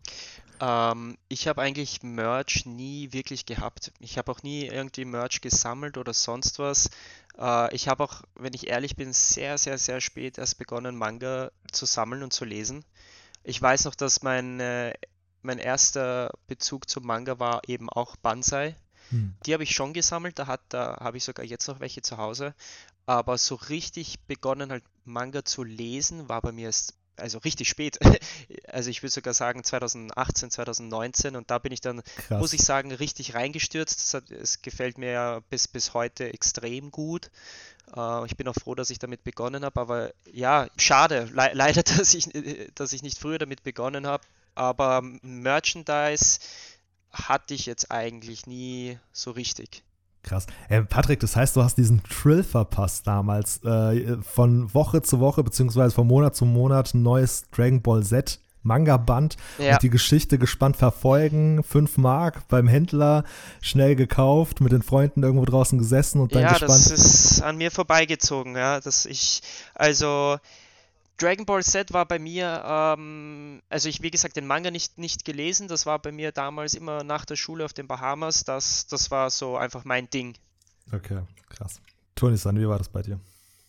[0.59, 3.93] Ähm, ich habe eigentlich Merch nie wirklich gehabt.
[4.01, 6.89] Ich habe auch nie irgendwie Merch gesammelt oder sonst was.
[7.39, 11.51] Äh, ich habe auch, wenn ich ehrlich bin, sehr, sehr, sehr spät erst begonnen, Manga
[11.71, 12.87] zu sammeln und zu lesen.
[13.45, 14.95] Ich weiß noch, dass mein, äh,
[15.43, 18.77] mein erster Bezug zum Manga war eben auch Banzai.
[19.11, 19.35] Hm.
[19.45, 22.17] Die habe ich schon gesammelt, da, hat, da habe ich sogar jetzt noch welche zu
[22.17, 22.55] Hause.
[23.07, 27.99] Aber so richtig begonnen, halt Manga zu lesen, war bei mir erst, also richtig spät.
[28.67, 32.41] Also ich würde sogar sagen 2018, 2019 und da bin ich dann, Krass.
[32.41, 34.15] muss ich sagen, richtig reingestürzt.
[34.31, 37.31] Es gefällt mir ja bis, bis heute extrem gut.
[37.97, 41.83] Äh, ich bin auch froh, dass ich damit begonnen habe, aber ja, schade, le leider,
[41.83, 42.29] dass ich,
[42.75, 44.25] dass ich nicht früher damit begonnen habe.
[44.55, 46.39] Aber Merchandise
[47.13, 49.83] hatte ich jetzt eigentlich nie so richtig.
[50.23, 50.47] Krass.
[50.69, 53.63] Äh, Patrick, das heißt, du hast diesen Trill verpasst damals.
[53.63, 58.41] Äh, von Woche zu Woche, beziehungsweise von Monat zu Monat ein neues Dragon Ball Z
[58.65, 59.75] Manga-Band Ja.
[59.75, 61.63] und die Geschichte gespannt verfolgen.
[61.63, 63.23] Fünf Mark beim Händler,
[63.63, 66.71] schnell gekauft, mit den Freunden irgendwo draußen gesessen und dann Ja, gespannt.
[66.71, 69.43] das ist an mir vorbeigezogen, ja, dass ich,
[69.75, 70.39] also
[71.19, 75.25] Dragon Ball Z war bei mir, ähm, also ich, wie gesagt, den Manga nicht, nicht
[75.25, 79.13] gelesen, das war bei mir damals immer nach der Schule auf den Bahamas, das, das
[79.13, 80.35] war so einfach mein Ding.
[80.93, 81.81] okay, krass.
[82.17, 83.21] Toni-san, wie war das bei dir?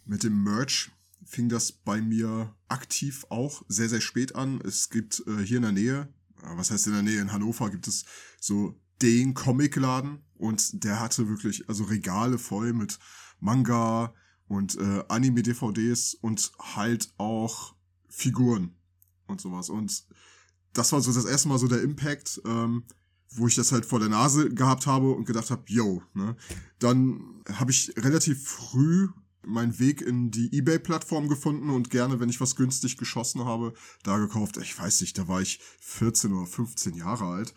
[0.05, 0.89] Mit dem Merch
[1.25, 4.61] fing das bei mir aktiv auch sehr, sehr spät an.
[4.61, 6.13] Es gibt äh, hier in der Nähe,
[6.43, 8.05] äh, was heißt in der Nähe, in Hannover gibt es
[8.39, 12.99] so den Comicladen und der hatte wirklich, also Regale voll mit
[13.39, 14.13] Manga
[14.47, 17.75] und äh, Anime-DVDs und halt auch
[18.07, 18.75] Figuren
[19.27, 19.69] und sowas.
[19.69, 20.05] Und
[20.73, 22.83] das war so das erste Mal so der Impact, ähm,
[23.31, 26.35] wo ich das halt vor der Nase gehabt habe und gedacht habe, yo, ne?
[26.79, 29.09] Dann habe ich relativ früh
[29.45, 33.73] meinen Weg in die Ebay-Plattform gefunden und gerne, wenn ich was günstig geschossen habe,
[34.03, 34.57] da gekauft.
[34.57, 37.53] Ich weiß nicht, da war ich 14 oder 15 Jahre alt.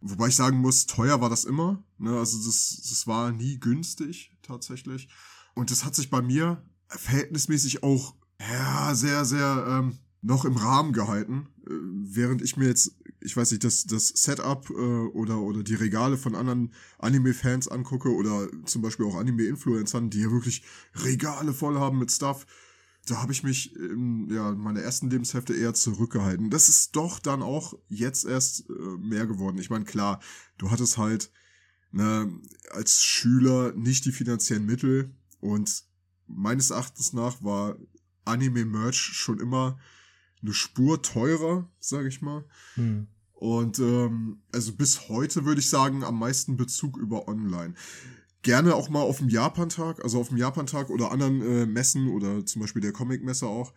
[0.00, 1.82] Wobei ich sagen muss, teuer war das immer.
[1.98, 2.18] Ne?
[2.18, 5.08] Also das, das war nie günstig tatsächlich.
[5.54, 10.92] Und das hat sich bei mir verhältnismäßig auch ja, sehr, sehr ähm, noch im Rahmen
[10.92, 11.48] gehalten.
[11.66, 15.74] Äh, während ich mir jetzt, ich weiß nicht, das, das Setup äh, oder, oder die
[15.74, 20.62] Regale von anderen Anime-Fans angucke oder zum Beispiel auch Anime-Influencern, die ja wirklich
[20.94, 22.46] Regale voll haben mit Stuff,
[23.06, 26.50] da habe ich mich in ja, meiner ersten Lebenshälfte eher zurückgehalten.
[26.50, 29.58] Das ist doch dann auch jetzt erst äh, mehr geworden.
[29.58, 30.20] Ich meine, klar,
[30.58, 31.30] du hattest halt
[31.90, 32.32] ne,
[32.70, 35.84] als Schüler nicht die finanziellen Mittel und
[36.28, 37.76] meines Erachtens nach war
[38.24, 39.78] Anime-Merch schon immer
[40.42, 42.44] eine Spur teurer, sage ich mal.
[42.74, 43.08] Hm.
[43.36, 47.74] Und ähm, also bis heute würde ich sagen, am meisten Bezug über online.
[48.40, 52.46] Gerne auch mal auf dem Japantag, also auf dem Japantag oder anderen äh, Messen oder
[52.46, 53.74] zum Beispiel der Comic-Messe auch.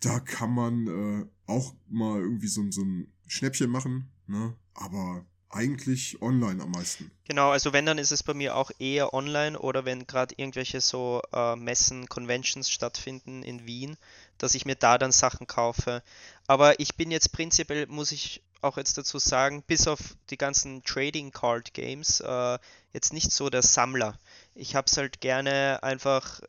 [0.00, 4.54] Da kann man äh, auch mal irgendwie so, so ein Schnäppchen machen, ne?
[4.74, 7.10] Aber eigentlich online am meisten.
[7.24, 10.80] Genau, also wenn, dann ist es bei mir auch eher online oder wenn gerade irgendwelche
[10.80, 13.96] so äh, Messen, Conventions stattfinden in Wien,
[14.42, 16.02] dass ich mir da dann Sachen kaufe.
[16.46, 20.82] Aber ich bin jetzt prinzipiell, muss ich auch jetzt dazu sagen, bis auf die ganzen
[20.84, 22.58] Trading Card Games, äh,
[22.92, 24.18] jetzt nicht so der Sammler.
[24.54, 26.40] Ich hab's halt gerne einfach,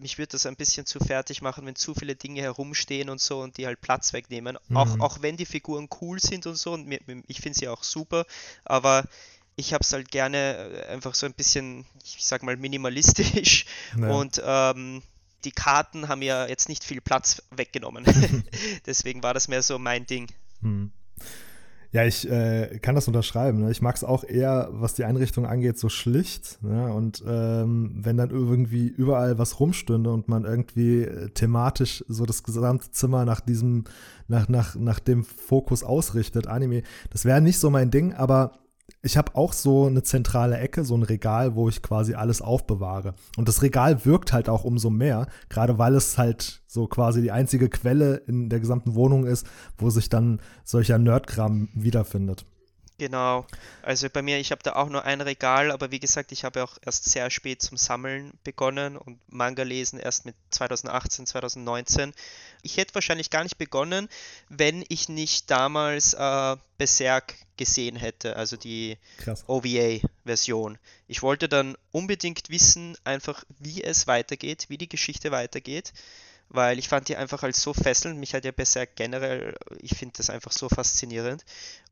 [0.00, 3.40] mich würde das ein bisschen zu fertig machen, wenn zu viele Dinge herumstehen und so
[3.40, 4.56] und die halt Platz wegnehmen.
[4.74, 5.00] Auch, Mhm.
[5.00, 6.98] auch wenn die Figuren cool sind und so und mir,
[7.28, 8.24] ich finde sie auch super,
[8.64, 9.04] aber
[9.56, 14.08] ich habe es halt gerne äh, einfach so ein bisschen, ich sag mal, minimalistisch Ja.
[14.08, 15.02] und ähm,
[15.44, 18.04] die Karten haben ja jetzt nicht viel Platz weggenommen.
[18.86, 20.28] Deswegen war das mehr so mein Ding.
[20.62, 20.92] Hm.
[21.92, 23.64] Ja, ich äh, kann das unterschreiben.
[23.64, 23.70] Ne?
[23.72, 26.62] Ich mag es auch eher, was die Einrichtung angeht, so schlicht.
[26.62, 26.92] Ne?
[26.92, 32.44] Und ähm, wenn dann irgendwie überall was rumstünde und man irgendwie äh, thematisch so das
[32.44, 33.84] gesamte Zimmer nach diesem,
[34.28, 38.52] nach, nach, nach dem Fokus ausrichtet, Anime, das wäre nicht so mein Ding, aber
[39.02, 43.14] ich habe auch so eine zentrale Ecke, so ein Regal, wo ich quasi alles aufbewahre.
[43.36, 47.32] Und das Regal wirkt halt auch umso mehr, gerade weil es halt so quasi die
[47.32, 49.46] einzige Quelle in der gesamten Wohnung ist,
[49.78, 52.46] wo sich dann solcher Nerdkram wiederfindet.
[53.00, 53.46] Genau.
[53.80, 56.62] Also bei mir, ich habe da auch nur ein Regal, aber wie gesagt, ich habe
[56.62, 62.12] auch erst sehr spät zum Sammeln begonnen und Manga lesen erst mit 2018, 2019.
[62.60, 64.10] Ich hätte wahrscheinlich gar nicht begonnen,
[64.50, 68.98] wenn ich nicht damals äh, Berserk gesehen hätte, also die
[69.46, 70.76] OVA-Version.
[71.08, 75.94] Ich wollte dann unbedingt wissen, einfach wie es weitergeht, wie die Geschichte weitergeht
[76.50, 78.18] weil ich fand die einfach als so fesselnd.
[78.18, 81.44] Mich hat ja Berserk generell, ich finde das einfach so faszinierend.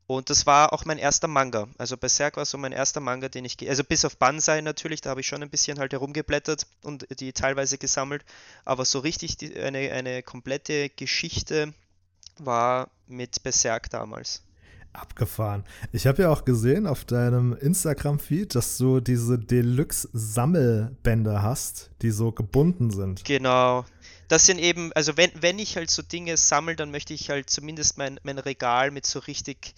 [0.09, 1.67] Und das war auch mein erster Manga.
[1.77, 5.11] Also Berserk war so mein erster Manga, den ich, also bis auf Banzai natürlich, da
[5.11, 8.25] habe ich schon ein bisschen halt herumgeblättert und die teilweise gesammelt.
[8.65, 11.75] Aber so richtig die, eine, eine komplette Geschichte
[12.39, 14.41] war mit Berserk damals.
[14.93, 15.63] Abgefahren.
[15.91, 22.31] Ich habe ja auch gesehen auf deinem Instagram-Feed, dass du diese Deluxe-Sammelbände hast, die so
[22.31, 23.23] gebunden sind.
[23.25, 23.85] Genau.
[24.29, 27.49] Das sind eben, also wenn, wenn ich halt so Dinge sammle, dann möchte ich halt
[27.49, 29.73] zumindest mein, mein Regal mit so richtig,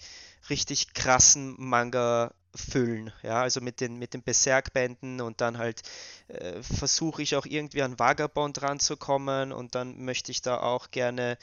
[0.50, 3.10] richtig krassen Manga füllen.
[3.22, 5.80] Ja, also mit den, mit den Berserk-Bänden und dann halt
[6.28, 11.38] äh, versuche ich auch irgendwie an Vagabond ranzukommen und dann möchte ich da auch gerne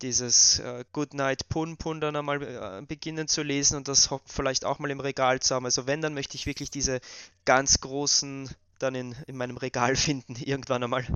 [0.00, 4.78] dieses äh, Goodnight Pun Pun dann einmal äh, beginnen zu lesen und das vielleicht auch
[4.78, 5.66] mal im Regal zu haben.
[5.66, 7.00] Also wenn, dann möchte ich wirklich diese
[7.44, 11.06] ganz großen dann in, in meinem Regal finden, irgendwann einmal.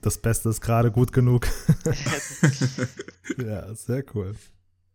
[0.00, 1.48] Das Beste ist gerade gut genug.
[3.38, 4.36] ja, sehr cool.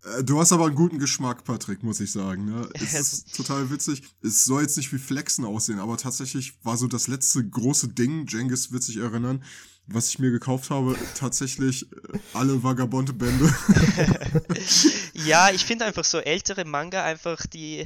[0.03, 2.45] Äh, du hast aber einen guten Geschmack, Patrick, muss ich sagen.
[2.45, 2.69] Ne?
[2.73, 4.03] Es ist total witzig.
[4.21, 8.25] Es soll jetzt nicht wie Flexen aussehen, aber tatsächlich war so das letzte große Ding,
[8.27, 9.43] Jengis wird sich erinnern,
[9.88, 13.53] was ich mir gekauft habe, tatsächlich äh, alle Vagabonde-Bände.
[15.13, 17.85] ja, ich finde einfach so ältere Manga einfach, die,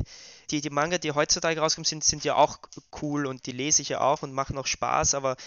[0.49, 2.59] die, die Manga, die heutzutage rauskommen, sind, sind ja auch
[3.01, 5.37] cool und die lese ich ja auch und machen auch Spaß, aber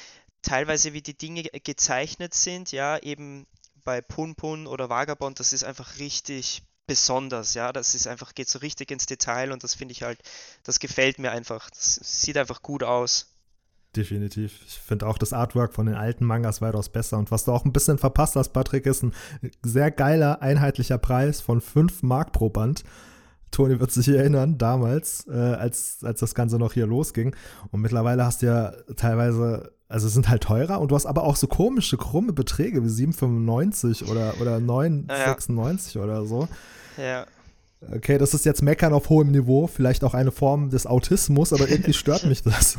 [0.45, 3.47] teilweise wie die Dinge gezeichnet sind, ja, eben
[3.85, 8.49] bei Pun Pun oder Vagabond, das ist einfach richtig besonders, ja, das ist einfach, geht
[8.49, 10.19] so richtig ins Detail und das finde ich halt,
[10.63, 13.35] das gefällt mir einfach, das sieht einfach gut aus.
[13.97, 14.61] Definitiv.
[14.67, 17.17] Ich finde auch das Artwork von den alten Mangas weitaus besser.
[17.17, 19.13] Und was du auch ein bisschen verpasst hast, Patrick, ist ein
[19.63, 22.83] sehr geiler, einheitlicher Preis von 5 Mark pro Band.
[23.53, 27.37] Toni wird sich erinnern, damals, äh, als, als das Ganze noch hier losging.
[27.71, 31.37] Und mittlerweile hast du ja teilweise, also sind halt teurer und du hast aber auch
[31.37, 36.03] so komische, krumme Beträge wie 7,95 oder, oder 9,96 ja.
[36.03, 36.49] oder so.
[36.97, 37.27] Ja.
[37.93, 41.69] Okay, das ist jetzt Meckern auf hohem Niveau, vielleicht auch eine Form des Autismus, aber
[41.69, 42.77] irgendwie stört mich das.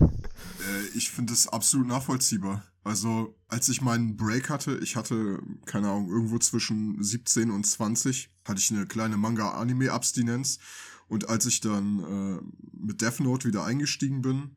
[0.00, 2.64] Äh, ich finde es absolut nachvollziehbar.
[2.82, 8.30] Also, als ich meinen Break hatte, ich hatte, keine Ahnung, irgendwo zwischen 17 und 20,
[8.44, 10.58] hatte ich eine kleine Manga-Anime-Abstinenz.
[11.06, 12.40] Und als ich dann äh,
[12.72, 14.56] mit Death Note wieder eingestiegen bin,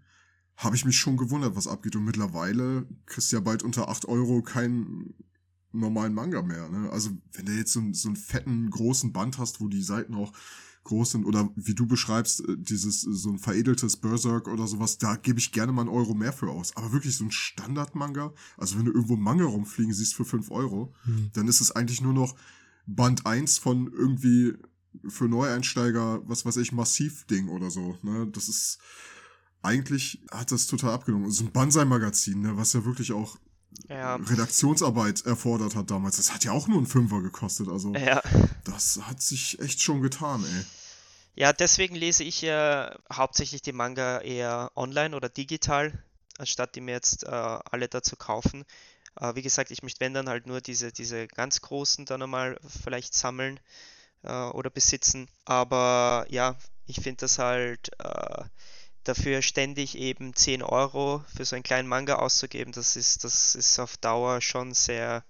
[0.63, 1.95] habe ich mich schon gewundert, was abgeht.
[1.95, 5.13] Und mittlerweile kriegst du ja bald unter 8 Euro keinen
[5.71, 6.69] normalen Manga mehr.
[6.69, 6.89] Ne?
[6.91, 10.31] Also, wenn du jetzt so, so einen fetten, großen Band hast, wo die Seiten auch
[10.83, 14.97] groß sind oder wie du beschreibst, äh, dieses äh, so ein veredeltes Berserk oder sowas,
[14.97, 16.75] da gebe ich gerne mal einen Euro mehr für aus.
[16.75, 20.93] Aber wirklich so ein Standard-Manga, also wenn du irgendwo Manga rumfliegen siehst für fünf Euro,
[21.03, 21.31] hm.
[21.33, 22.35] dann ist es eigentlich nur noch
[22.85, 24.53] Band eins von irgendwie
[25.07, 27.97] für Neueinsteiger, was weiß ich, Massiv-Ding oder so.
[28.03, 28.27] Ne?
[28.31, 28.79] Das ist
[29.63, 31.31] eigentlich hat das total abgenommen.
[31.31, 33.37] So ein Banzai-Magazin, ne, was ja wirklich auch
[33.89, 34.15] ja.
[34.15, 36.17] Redaktionsarbeit erfordert hat damals.
[36.17, 37.69] Das hat ja auch nur einen Fünfer gekostet.
[37.69, 38.21] Also ja.
[38.65, 40.65] das hat sich echt schon getan, ey.
[41.35, 46.03] Ja, deswegen lese ich ja hauptsächlich die Manga eher online oder digital,
[46.37, 48.65] anstatt die mir jetzt äh, alle dazu kaufen.
[49.19, 52.59] Äh, wie gesagt, ich möchte, wenn dann halt nur diese, diese ganz großen dann einmal
[52.83, 53.59] vielleicht sammeln
[54.21, 55.27] äh, oder besitzen.
[55.45, 56.55] Aber ja,
[56.85, 58.43] ich finde das halt äh,
[59.03, 63.79] dafür ständig eben 10 Euro für so einen kleinen Manga auszugeben, das ist, das ist
[63.79, 65.23] auf Dauer schon sehr,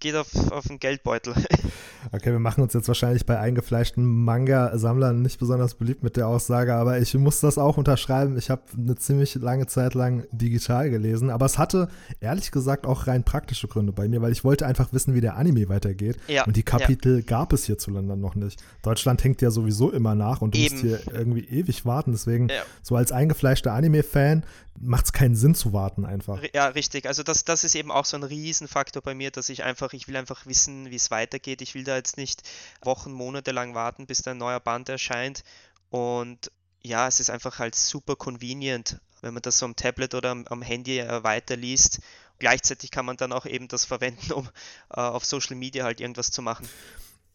[0.00, 1.34] geht auf, auf den Geldbeutel.
[2.10, 6.74] Okay, wir machen uns jetzt wahrscheinlich bei eingefleischten Manga-Sammlern nicht besonders beliebt mit der Aussage,
[6.74, 8.36] aber ich muss das auch unterschreiben.
[8.36, 11.88] Ich habe eine ziemlich lange Zeit lang digital gelesen, aber es hatte
[12.20, 15.36] ehrlich gesagt auch rein praktische Gründe bei mir, weil ich wollte einfach wissen, wie der
[15.36, 16.18] Anime weitergeht.
[16.28, 17.24] Ja, und die Kapitel ja.
[17.24, 18.62] gab es hierzulande noch nicht.
[18.82, 20.74] Deutschland hängt ja sowieso immer nach und du Eben.
[20.74, 22.12] musst hier irgendwie ewig warten.
[22.12, 22.62] Deswegen, ja.
[22.82, 24.44] so als eingefleischter Anime-Fan,
[24.80, 26.42] macht es keinen Sinn zu warten einfach.
[26.54, 27.06] Ja, richtig.
[27.06, 30.08] Also das, das ist eben auch so ein Riesenfaktor bei mir, dass ich einfach, ich
[30.08, 31.62] will einfach wissen, wie es weitergeht.
[31.62, 32.42] Ich will da da jetzt nicht
[32.82, 35.44] Wochen, Monate lang warten, bis da ein neuer Band erscheint.
[35.90, 36.50] Und
[36.82, 40.46] ja, es ist einfach halt super convenient, wenn man das so am Tablet oder am,
[40.48, 42.00] am Handy äh, weiterliest.
[42.38, 44.48] Gleichzeitig kann man dann auch eben das verwenden, um
[44.90, 46.68] äh, auf Social Media halt irgendwas zu machen.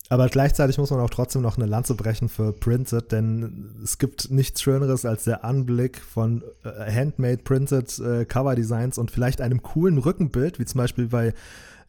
[0.09, 4.31] Aber gleichzeitig muss man auch trotzdem noch eine Lanze brechen für Printed, denn es gibt
[4.31, 9.61] nichts Schöneres als der Anblick von äh, handmade Printed äh, Cover Designs und vielleicht einem
[9.63, 11.33] coolen Rückenbild, wie zum Beispiel bei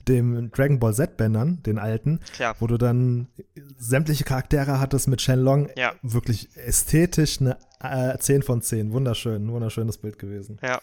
[0.07, 2.55] dem Dragon Ball Z-Bändern, den alten, Klar.
[2.61, 3.29] wo du dann
[3.77, 5.69] sämtliche Charaktere hattest mit Shenlong.
[5.77, 5.93] Ja.
[6.03, 8.93] Wirklich ästhetisch eine äh, 10 von 10.
[8.93, 10.59] Wunderschön, wunderschönes Bild gewesen.
[10.63, 10.81] Ja.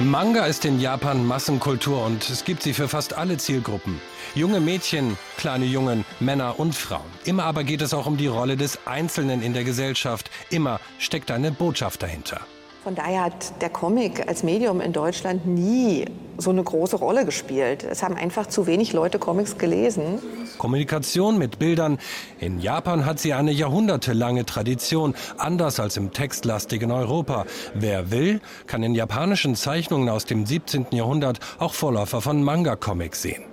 [0.00, 4.00] Manga ist in Japan Massenkultur und es gibt sie für fast alle Zielgruppen.
[4.34, 7.02] Junge Mädchen, kleine Jungen, Männer und Frauen.
[7.24, 10.32] Immer aber geht es auch um die Rolle des Einzelnen in der Gesellschaft.
[10.50, 12.40] Immer steckt eine Botschaft dahinter.
[12.84, 16.04] Von daher hat der Comic als Medium in Deutschland nie
[16.36, 17.82] so eine große Rolle gespielt.
[17.82, 20.18] Es haben einfach zu wenig Leute Comics gelesen.
[20.58, 21.98] Kommunikation mit Bildern.
[22.40, 27.46] In Japan hat sie eine jahrhundertelange Tradition, anders als im textlastigen Europa.
[27.72, 30.88] Wer will, kann in japanischen Zeichnungen aus dem 17.
[30.90, 33.44] Jahrhundert auch Vorläufer von Manga-Comics sehen.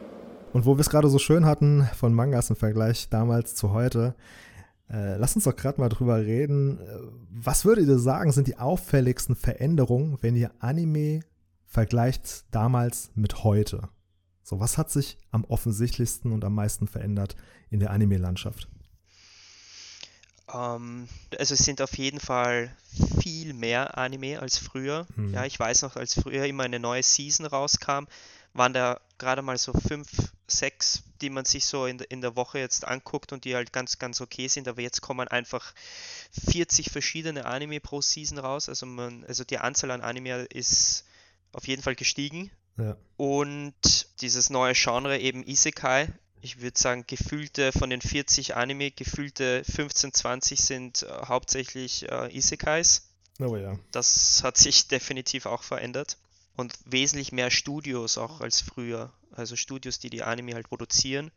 [0.51, 4.13] Und wo wir es gerade so schön hatten von Mangas im Vergleich damals zu heute,
[4.91, 6.79] äh, lass uns doch gerade mal drüber reden.
[6.79, 6.99] Äh,
[7.31, 11.21] Was würdet ihr sagen, sind die auffälligsten Veränderungen, wenn ihr Anime
[11.65, 13.89] vergleicht damals mit heute?
[14.43, 17.37] So, was hat sich am offensichtlichsten und am meisten verändert
[17.69, 18.67] in der Anime-Landschaft?
[20.53, 22.75] Ähm, also es sind auf jeden Fall
[23.21, 25.07] viel mehr Anime als früher.
[25.15, 25.33] Mhm.
[25.33, 28.07] Ja, ich weiß noch, als früher immer eine neue Season rauskam,
[28.53, 30.09] waren da gerade mal so fünf,
[30.47, 33.71] sechs, die man sich so in, der- in der Woche jetzt anguckt und die halt
[33.71, 34.67] ganz, ganz okay sind.
[34.67, 35.73] Aber jetzt kommen einfach
[36.49, 38.67] 40 verschiedene Anime pro Season raus.
[38.69, 41.05] Also man, also die Anzahl an Anime ist
[41.53, 42.51] auf jeden Fall gestiegen.
[42.77, 42.97] Ja.
[43.17, 43.73] Und
[44.21, 46.07] dieses neue Genre eben Isekai,
[46.41, 52.35] ich würde sagen, gefühlte von den 40 Anime, gefühlte 15, 20 sind äh, hauptsächlich äh,
[52.35, 53.07] Isekais.
[53.39, 53.77] Oh ja.
[53.91, 56.17] Das hat sich definitiv auch verändert.
[56.55, 59.11] Und wesentlich mehr Studios auch als früher.
[59.31, 61.31] Also Studios, die die Anime halt produzieren,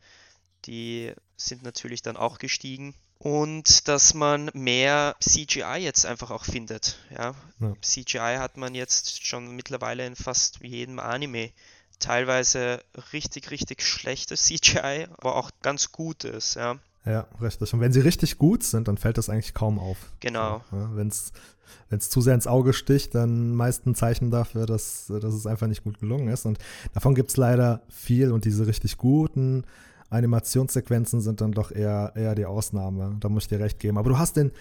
[0.66, 2.94] die sind natürlich dann auch gestiegen.
[3.18, 6.98] Und dass man mehr CGI jetzt einfach auch findet.
[7.10, 7.34] Ja?
[7.60, 7.74] Ja.
[7.80, 11.52] CGI hat man jetzt schon mittlerweile in fast jedem Anime.
[12.00, 16.54] Teilweise richtig, richtig schlechtes CGI, aber auch ganz gutes.
[16.54, 16.78] Ja?
[17.06, 17.72] Ja, richtig.
[17.74, 19.98] Und wenn sie richtig gut sind, dann fällt das eigentlich kaum auf.
[20.20, 20.62] Genau.
[20.70, 21.32] So, ja, wenn es
[22.08, 25.84] zu sehr ins Auge sticht, dann meist ein Zeichen dafür, dass, dass es einfach nicht
[25.84, 26.46] gut gelungen ist.
[26.46, 26.58] Und
[26.94, 29.64] davon gibt es leider viel und diese richtig guten
[30.10, 33.16] Animationssequenzen sind dann doch eher, eher die Ausnahme.
[33.20, 33.98] Da muss ich dir recht geben.
[33.98, 34.52] Aber du hast den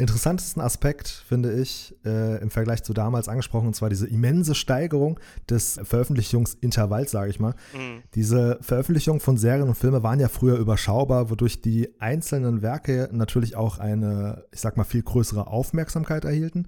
[0.00, 5.20] interessantesten Aspekt, finde ich, äh, im Vergleich zu damals angesprochen, und zwar diese immense Steigerung
[5.48, 7.54] des Veröffentlichungsintervalls, sage ich mal.
[7.74, 8.02] Mhm.
[8.14, 13.56] Diese Veröffentlichung von Serien und Filmen waren ja früher überschaubar, wodurch die einzelnen Werke natürlich
[13.56, 16.66] auch eine, ich sag mal, viel größere Aufmerksamkeit erhielten.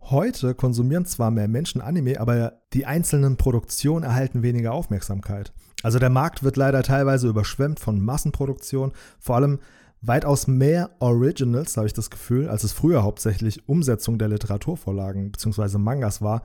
[0.00, 5.52] Heute konsumieren zwar mehr Menschen Anime, aber die einzelnen Produktionen erhalten weniger Aufmerksamkeit.
[5.82, 9.58] Also der Markt wird leider teilweise überschwemmt von Massenproduktion, vor allem
[10.02, 15.78] weitaus mehr Originals, habe ich das Gefühl, als es früher hauptsächlich Umsetzung der Literaturvorlagen bzw.
[15.78, 16.42] Mangas war,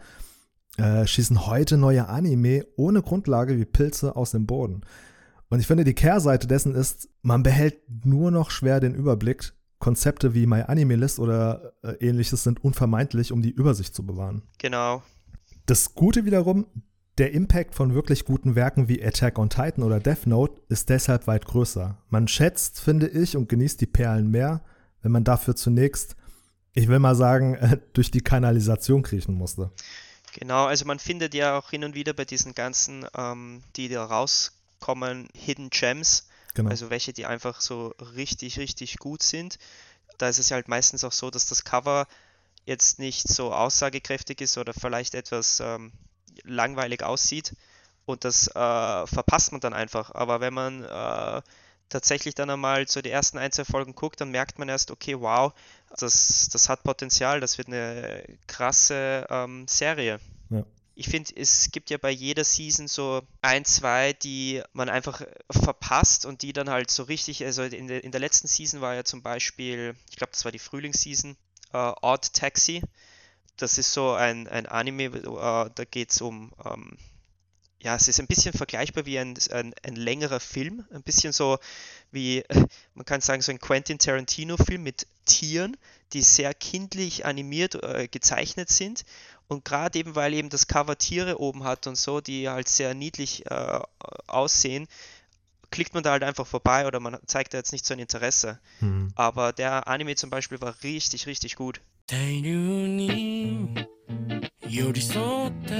[0.77, 4.81] äh, schießen heute neue Anime ohne Grundlage wie Pilze aus dem Boden.
[5.49, 9.53] Und ich finde, die Kehrseite dessen ist, man behält nur noch schwer den Überblick.
[9.79, 14.43] Konzepte wie My Anime List oder äh, ähnliches sind unvermeidlich, um die Übersicht zu bewahren.
[14.57, 15.03] Genau.
[15.67, 16.65] Das Gute wiederum,
[17.17, 21.27] der Impact von wirklich guten Werken wie Attack on Titan oder Death Note ist deshalb
[21.27, 21.97] weit größer.
[22.09, 24.61] Man schätzt, finde ich, und genießt die Perlen mehr,
[25.01, 26.15] wenn man dafür zunächst,
[26.73, 29.71] ich will mal sagen, durch die Kanalisation kriechen musste.
[30.33, 34.05] Genau, also man findet ja auch hin und wieder bei diesen ganzen, ähm, die da
[34.05, 36.71] rauskommen, Hidden Gems, Genau.
[36.71, 39.59] also welche, die einfach so richtig, richtig gut sind.
[40.17, 42.07] Da ist es ja halt meistens auch so, dass das Cover
[42.65, 45.91] jetzt nicht so aussagekräftig ist oder vielleicht etwas ähm,
[46.43, 47.53] langweilig aussieht
[48.05, 48.53] und das äh,
[49.07, 50.11] verpasst man dann einfach.
[50.15, 51.41] Aber wenn man äh,
[51.89, 55.19] tatsächlich dann einmal so die ersten ein, zwei Folgen guckt, dann merkt man erst, okay,
[55.19, 55.53] wow,
[55.97, 60.19] das, das hat Potenzial, das wird eine krasse ähm, Serie.
[60.49, 60.63] Ja.
[60.95, 65.21] Ich finde, es gibt ja bei jeder Season so ein, zwei, die man einfach
[65.51, 68.95] verpasst und die dann halt so richtig, also in der, in der letzten Season war
[68.95, 71.37] ja zum Beispiel, ich glaube, das war die Frühlingsseason,
[71.73, 72.81] äh, Odd Taxi.
[73.57, 76.97] Das ist so ein, ein Anime, äh, da geht es um, ähm,
[77.81, 81.59] ja, es ist ein bisschen vergleichbar wie ein, ein, ein längerer Film, ein bisschen so
[82.11, 82.43] wie,
[82.93, 85.77] man kann sagen, so ein Quentin Tarantino-Film mit Tieren,
[86.13, 89.05] die sehr kindlich animiert, äh, gezeichnet sind.
[89.47, 92.93] Und gerade eben, weil eben das Cover Tiere oben hat und so, die halt sehr
[92.93, 93.79] niedlich äh,
[94.27, 94.87] aussehen,
[95.71, 98.59] klickt man da halt einfach vorbei oder man zeigt da jetzt nicht so ein Interesse.
[98.79, 99.11] Mhm.
[99.15, 101.81] Aber der Anime zum Beispiel war richtig, richtig gut.
[102.09, 103.67] 大量に
[104.69, 105.75] 寄り添った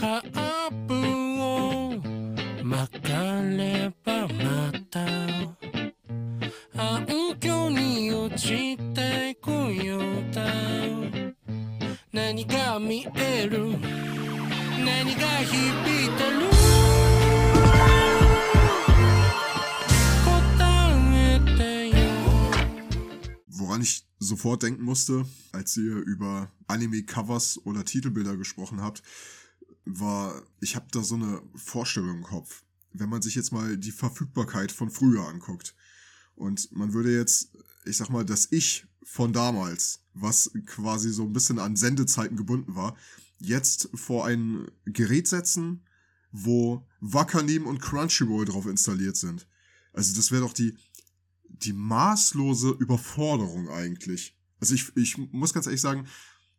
[0.00, 0.94] カップ
[1.40, 5.06] を巻かればまた
[6.76, 10.00] 暗渠に落ちてこよう
[10.34, 10.42] だ
[12.12, 13.78] 何が見える？
[14.84, 16.53] 何が響いてる？
[24.34, 29.04] Sofort denken musste, als ihr über Anime-Covers oder Titelbilder gesprochen habt,
[29.84, 32.64] war, ich habe da so eine Vorstellung im Kopf.
[32.92, 35.76] Wenn man sich jetzt mal die Verfügbarkeit von früher anguckt
[36.34, 37.50] und man würde jetzt,
[37.84, 42.74] ich sag mal, das Ich von damals, was quasi so ein bisschen an Sendezeiten gebunden
[42.74, 42.96] war,
[43.38, 45.84] jetzt vor ein Gerät setzen,
[46.32, 49.46] wo Wakanim und Crunchyroll drauf installiert sind.
[49.92, 50.76] Also das wäre doch die,
[51.62, 54.36] die maßlose Überforderung eigentlich.
[54.60, 56.06] Also ich, ich muss ganz ehrlich sagen,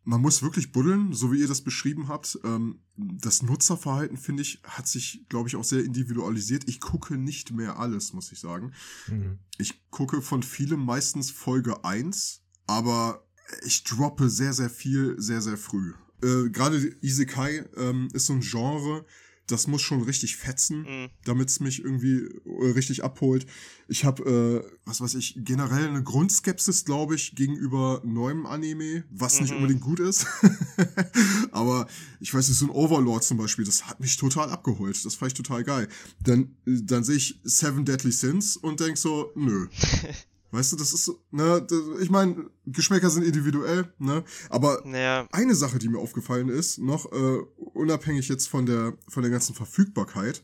[0.04, 2.38] man muss wirklich buddeln, so wie ihr das beschrieben habt.
[2.44, 6.68] Ähm, das Nutzerverhalten, finde ich, hat sich, glaube ich, auch sehr individualisiert.
[6.68, 8.72] Ich gucke nicht mehr alles, muss ich sagen.
[9.08, 9.40] Mhm.
[9.58, 13.26] Ich gucke von vielem meistens Folge 1, aber
[13.64, 15.92] ich droppe sehr, sehr viel, sehr, sehr früh.
[16.22, 19.04] Äh, Gerade Isekai ähm, ist so ein Genre,
[19.48, 21.08] das muss schon richtig fetzen, Mhm.
[21.24, 23.46] damit es mich irgendwie äh, richtig abholt.
[23.88, 29.40] Ich habe, äh, was weiß ich, generell eine Grundskepsis, glaube ich, gegenüber neuem Anime, was
[29.40, 29.56] nicht Mhm.
[29.58, 30.26] unbedingt gut ist.
[31.52, 31.86] Aber
[32.20, 35.04] ich weiß nicht, so ein Overlord zum Beispiel, das hat mich total abgeholt.
[35.04, 35.88] Das fand ich total geil.
[36.20, 39.68] Dann, dann sehe ich Seven Deadly Sins und denk so, nö.
[40.56, 41.66] Weißt du, das ist so, ne,
[42.00, 45.28] ich meine, Geschmäcker sind individuell, ne, aber Ja.
[45.30, 47.38] eine Sache, die mir aufgefallen ist, noch äh,
[47.74, 50.42] unabhängig jetzt von der von der ganzen Verfügbarkeit,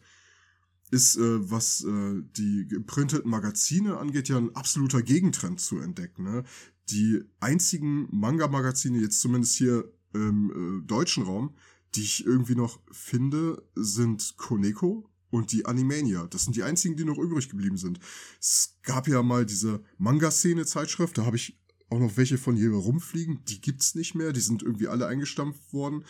[0.91, 6.25] ist, äh, was äh, die geprinteten Magazine angeht, ja ein absoluter Gegentrend zu entdecken.
[6.25, 6.45] Ne?
[6.91, 11.55] Die einzigen Manga-Magazine, jetzt zumindest hier im äh, deutschen Raum,
[11.95, 16.27] die ich irgendwie noch finde, sind Koneko und die Animania.
[16.29, 17.99] Das sind die einzigen, die noch übrig geblieben sind.
[18.39, 21.59] Es gab ja mal diese Manga-Szene-Zeitschrift, da habe ich
[21.89, 23.41] auch noch welche von hier rumfliegen.
[23.49, 26.05] Die gibt's nicht mehr, die sind irgendwie alle eingestampft worden.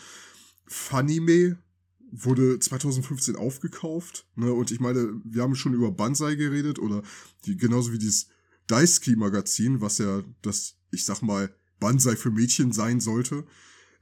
[0.65, 1.57] Funime
[2.11, 4.27] wurde 2015 aufgekauft.
[4.35, 4.51] Ne?
[4.51, 7.01] Und ich meine, wir haben schon über Banzai geredet oder
[7.45, 8.27] die, genauso wie dieses
[8.67, 13.45] Daisuke-Magazin, was ja das, ich sag mal, Banzai für Mädchen sein sollte.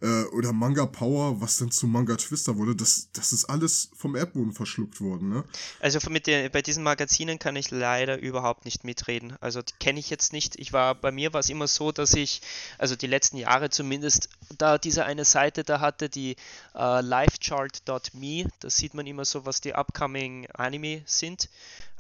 [0.02, 2.76] Äh, oder Manga Power, was dann zu Manga Twister wurde.
[2.76, 5.30] Das, das ist alles vom Erdboden verschluckt worden.
[5.30, 5.44] Ne?
[5.80, 9.36] Also mit der, bei diesen Magazinen kann ich leider überhaupt nicht mitreden.
[9.42, 10.58] Also kenne ich jetzt nicht.
[10.58, 12.42] Ich war, bei mir war es immer so, dass ich,
[12.80, 16.36] also die letzten Jahre zumindest, da diese eine Seite da hatte, die
[16.74, 21.48] äh, livechart.me, da sieht man immer so, was die upcoming Anime sind.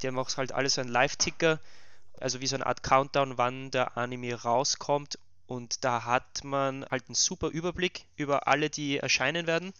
[0.01, 1.59] Die haben auch halt alles so einen Live-Ticker,
[2.19, 5.19] also wie so eine Art Countdown, wann der Anime rauskommt.
[5.51, 9.73] Und da hat man halt einen super Überblick über alle, die erscheinen werden.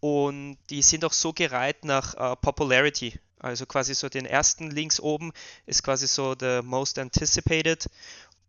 [0.00, 3.18] Und die sind auch so gereiht nach äh, Popularity.
[3.38, 5.32] Also quasi so den ersten links oben
[5.64, 7.88] ist quasi so the most anticipated,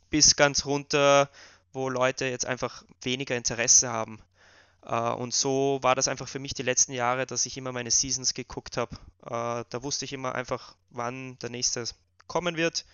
[0.09, 1.29] bis ganz runter,
[1.71, 4.21] wo Leute jetzt einfach weniger Interesse haben.
[4.85, 7.91] Äh, und so war das einfach für mich die letzten Jahre, dass ich immer meine
[7.91, 8.97] Seasons geguckt habe.
[9.23, 11.85] Äh, da wusste ich immer einfach, wann der nächste
[12.27, 12.85] kommen wird.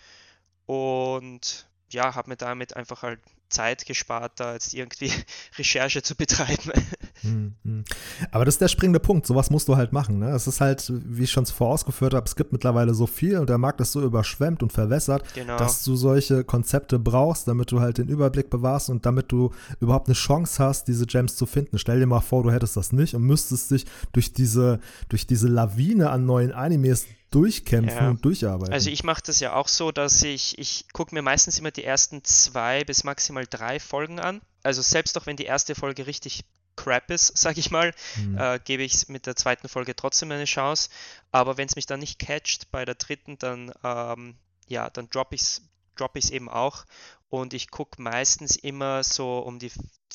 [0.66, 3.18] Und ja, habe mir damit einfach halt
[3.48, 5.10] Zeit gespart, da jetzt irgendwie
[5.58, 6.72] Recherche zu betreiben.
[7.22, 7.82] Hm, hm.
[8.30, 9.26] Aber das ist der springende Punkt.
[9.26, 10.20] Sowas musst du halt machen.
[10.20, 10.30] Ne?
[10.30, 13.50] Es ist halt, wie ich schon zuvor ausgeführt habe, es gibt mittlerweile so viel und
[13.50, 15.56] der Markt ist so überschwemmt und verwässert, Genau.
[15.56, 20.06] dass du solche Konzepte brauchst, damit du halt den Überblick bewahrst und damit du überhaupt
[20.06, 21.76] eine Chance hast, diese Gems zu finden.
[21.78, 24.78] Stell dir mal vor, du hättest das nicht und müsstest dich durch diese,
[25.08, 28.10] durch diese Lawine an neuen Animes durchkämpfen Ja.
[28.10, 28.72] und durcharbeiten.
[28.72, 31.84] Also ich mache das ja auch so, dass ich, ich gucke mir meistens immer die
[31.84, 34.40] ersten zwei bis maximal drei Folgen an.
[34.62, 36.44] Also selbst auch wenn die erste Folge richtig
[36.76, 38.38] crap ist, sag ich mal, Mhm.
[38.38, 40.88] äh, gebe ich es mit der zweiten Folge trotzdem eine Chance.
[41.32, 45.34] Aber wenn es mich dann nicht catcht bei der dritten, dann ähm, ja, dann droppe
[45.34, 45.62] ich es
[45.96, 46.84] drop ich's eben auch.
[47.28, 49.72] Und ich gucke meistens immer so um die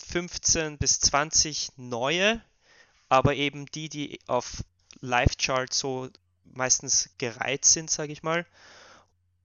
[0.07, 2.41] 15 bis 20 neue,
[3.09, 4.63] aber eben die, die auf
[5.01, 6.09] Live-Chart so
[6.45, 8.45] meistens gereiht sind, sage ich mal.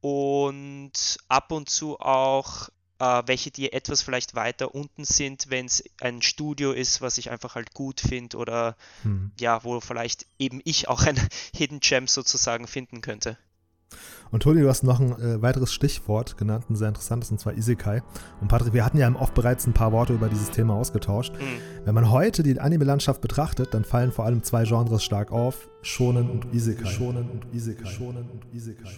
[0.00, 2.68] Und ab und zu auch
[2.98, 7.30] äh, welche, die etwas vielleicht weiter unten sind, wenn es ein Studio ist, was ich
[7.30, 9.32] einfach halt gut finde oder Hm.
[9.38, 11.16] ja, wo vielleicht eben ich auch ein
[11.54, 13.38] Hidden Gem sozusagen finden könnte.
[14.30, 17.54] Und Toni, du hast noch ein äh, weiteres Stichwort genannt, ein sehr interessantes, und zwar
[17.54, 18.02] Isekai.
[18.40, 21.32] Und Patrick, wir hatten ja im Off bereits ein paar Worte über dieses Thema ausgetauscht.
[21.34, 21.86] Mhm.
[21.86, 26.28] Wenn man heute die Anime-Landschaft betrachtet, dann fallen vor allem zwei Genres stark auf: Shonen
[26.28, 26.86] und Isekai.
[26.86, 27.86] Shonen und Isekai.
[27.86, 28.88] Shonen und Isekai.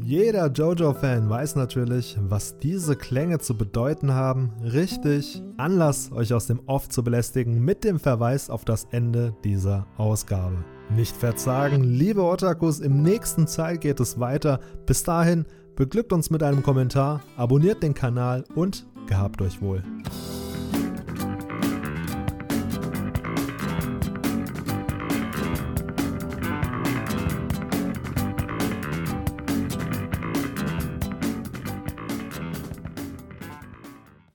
[0.00, 4.52] Jeder JoJo-Fan weiß natürlich, was diese Klänge zu bedeuten haben.
[4.62, 9.86] Richtig, Anlass, euch aus dem Off zu belästigen mit dem Verweis auf das Ende dieser
[9.98, 10.64] Ausgabe.
[10.90, 14.60] Nicht verzagen, liebe Otakus, im nächsten Teil geht es weiter.
[14.86, 15.44] Bis dahin,
[15.76, 19.82] beglückt uns mit einem Kommentar, abonniert den Kanal und gehabt euch wohl.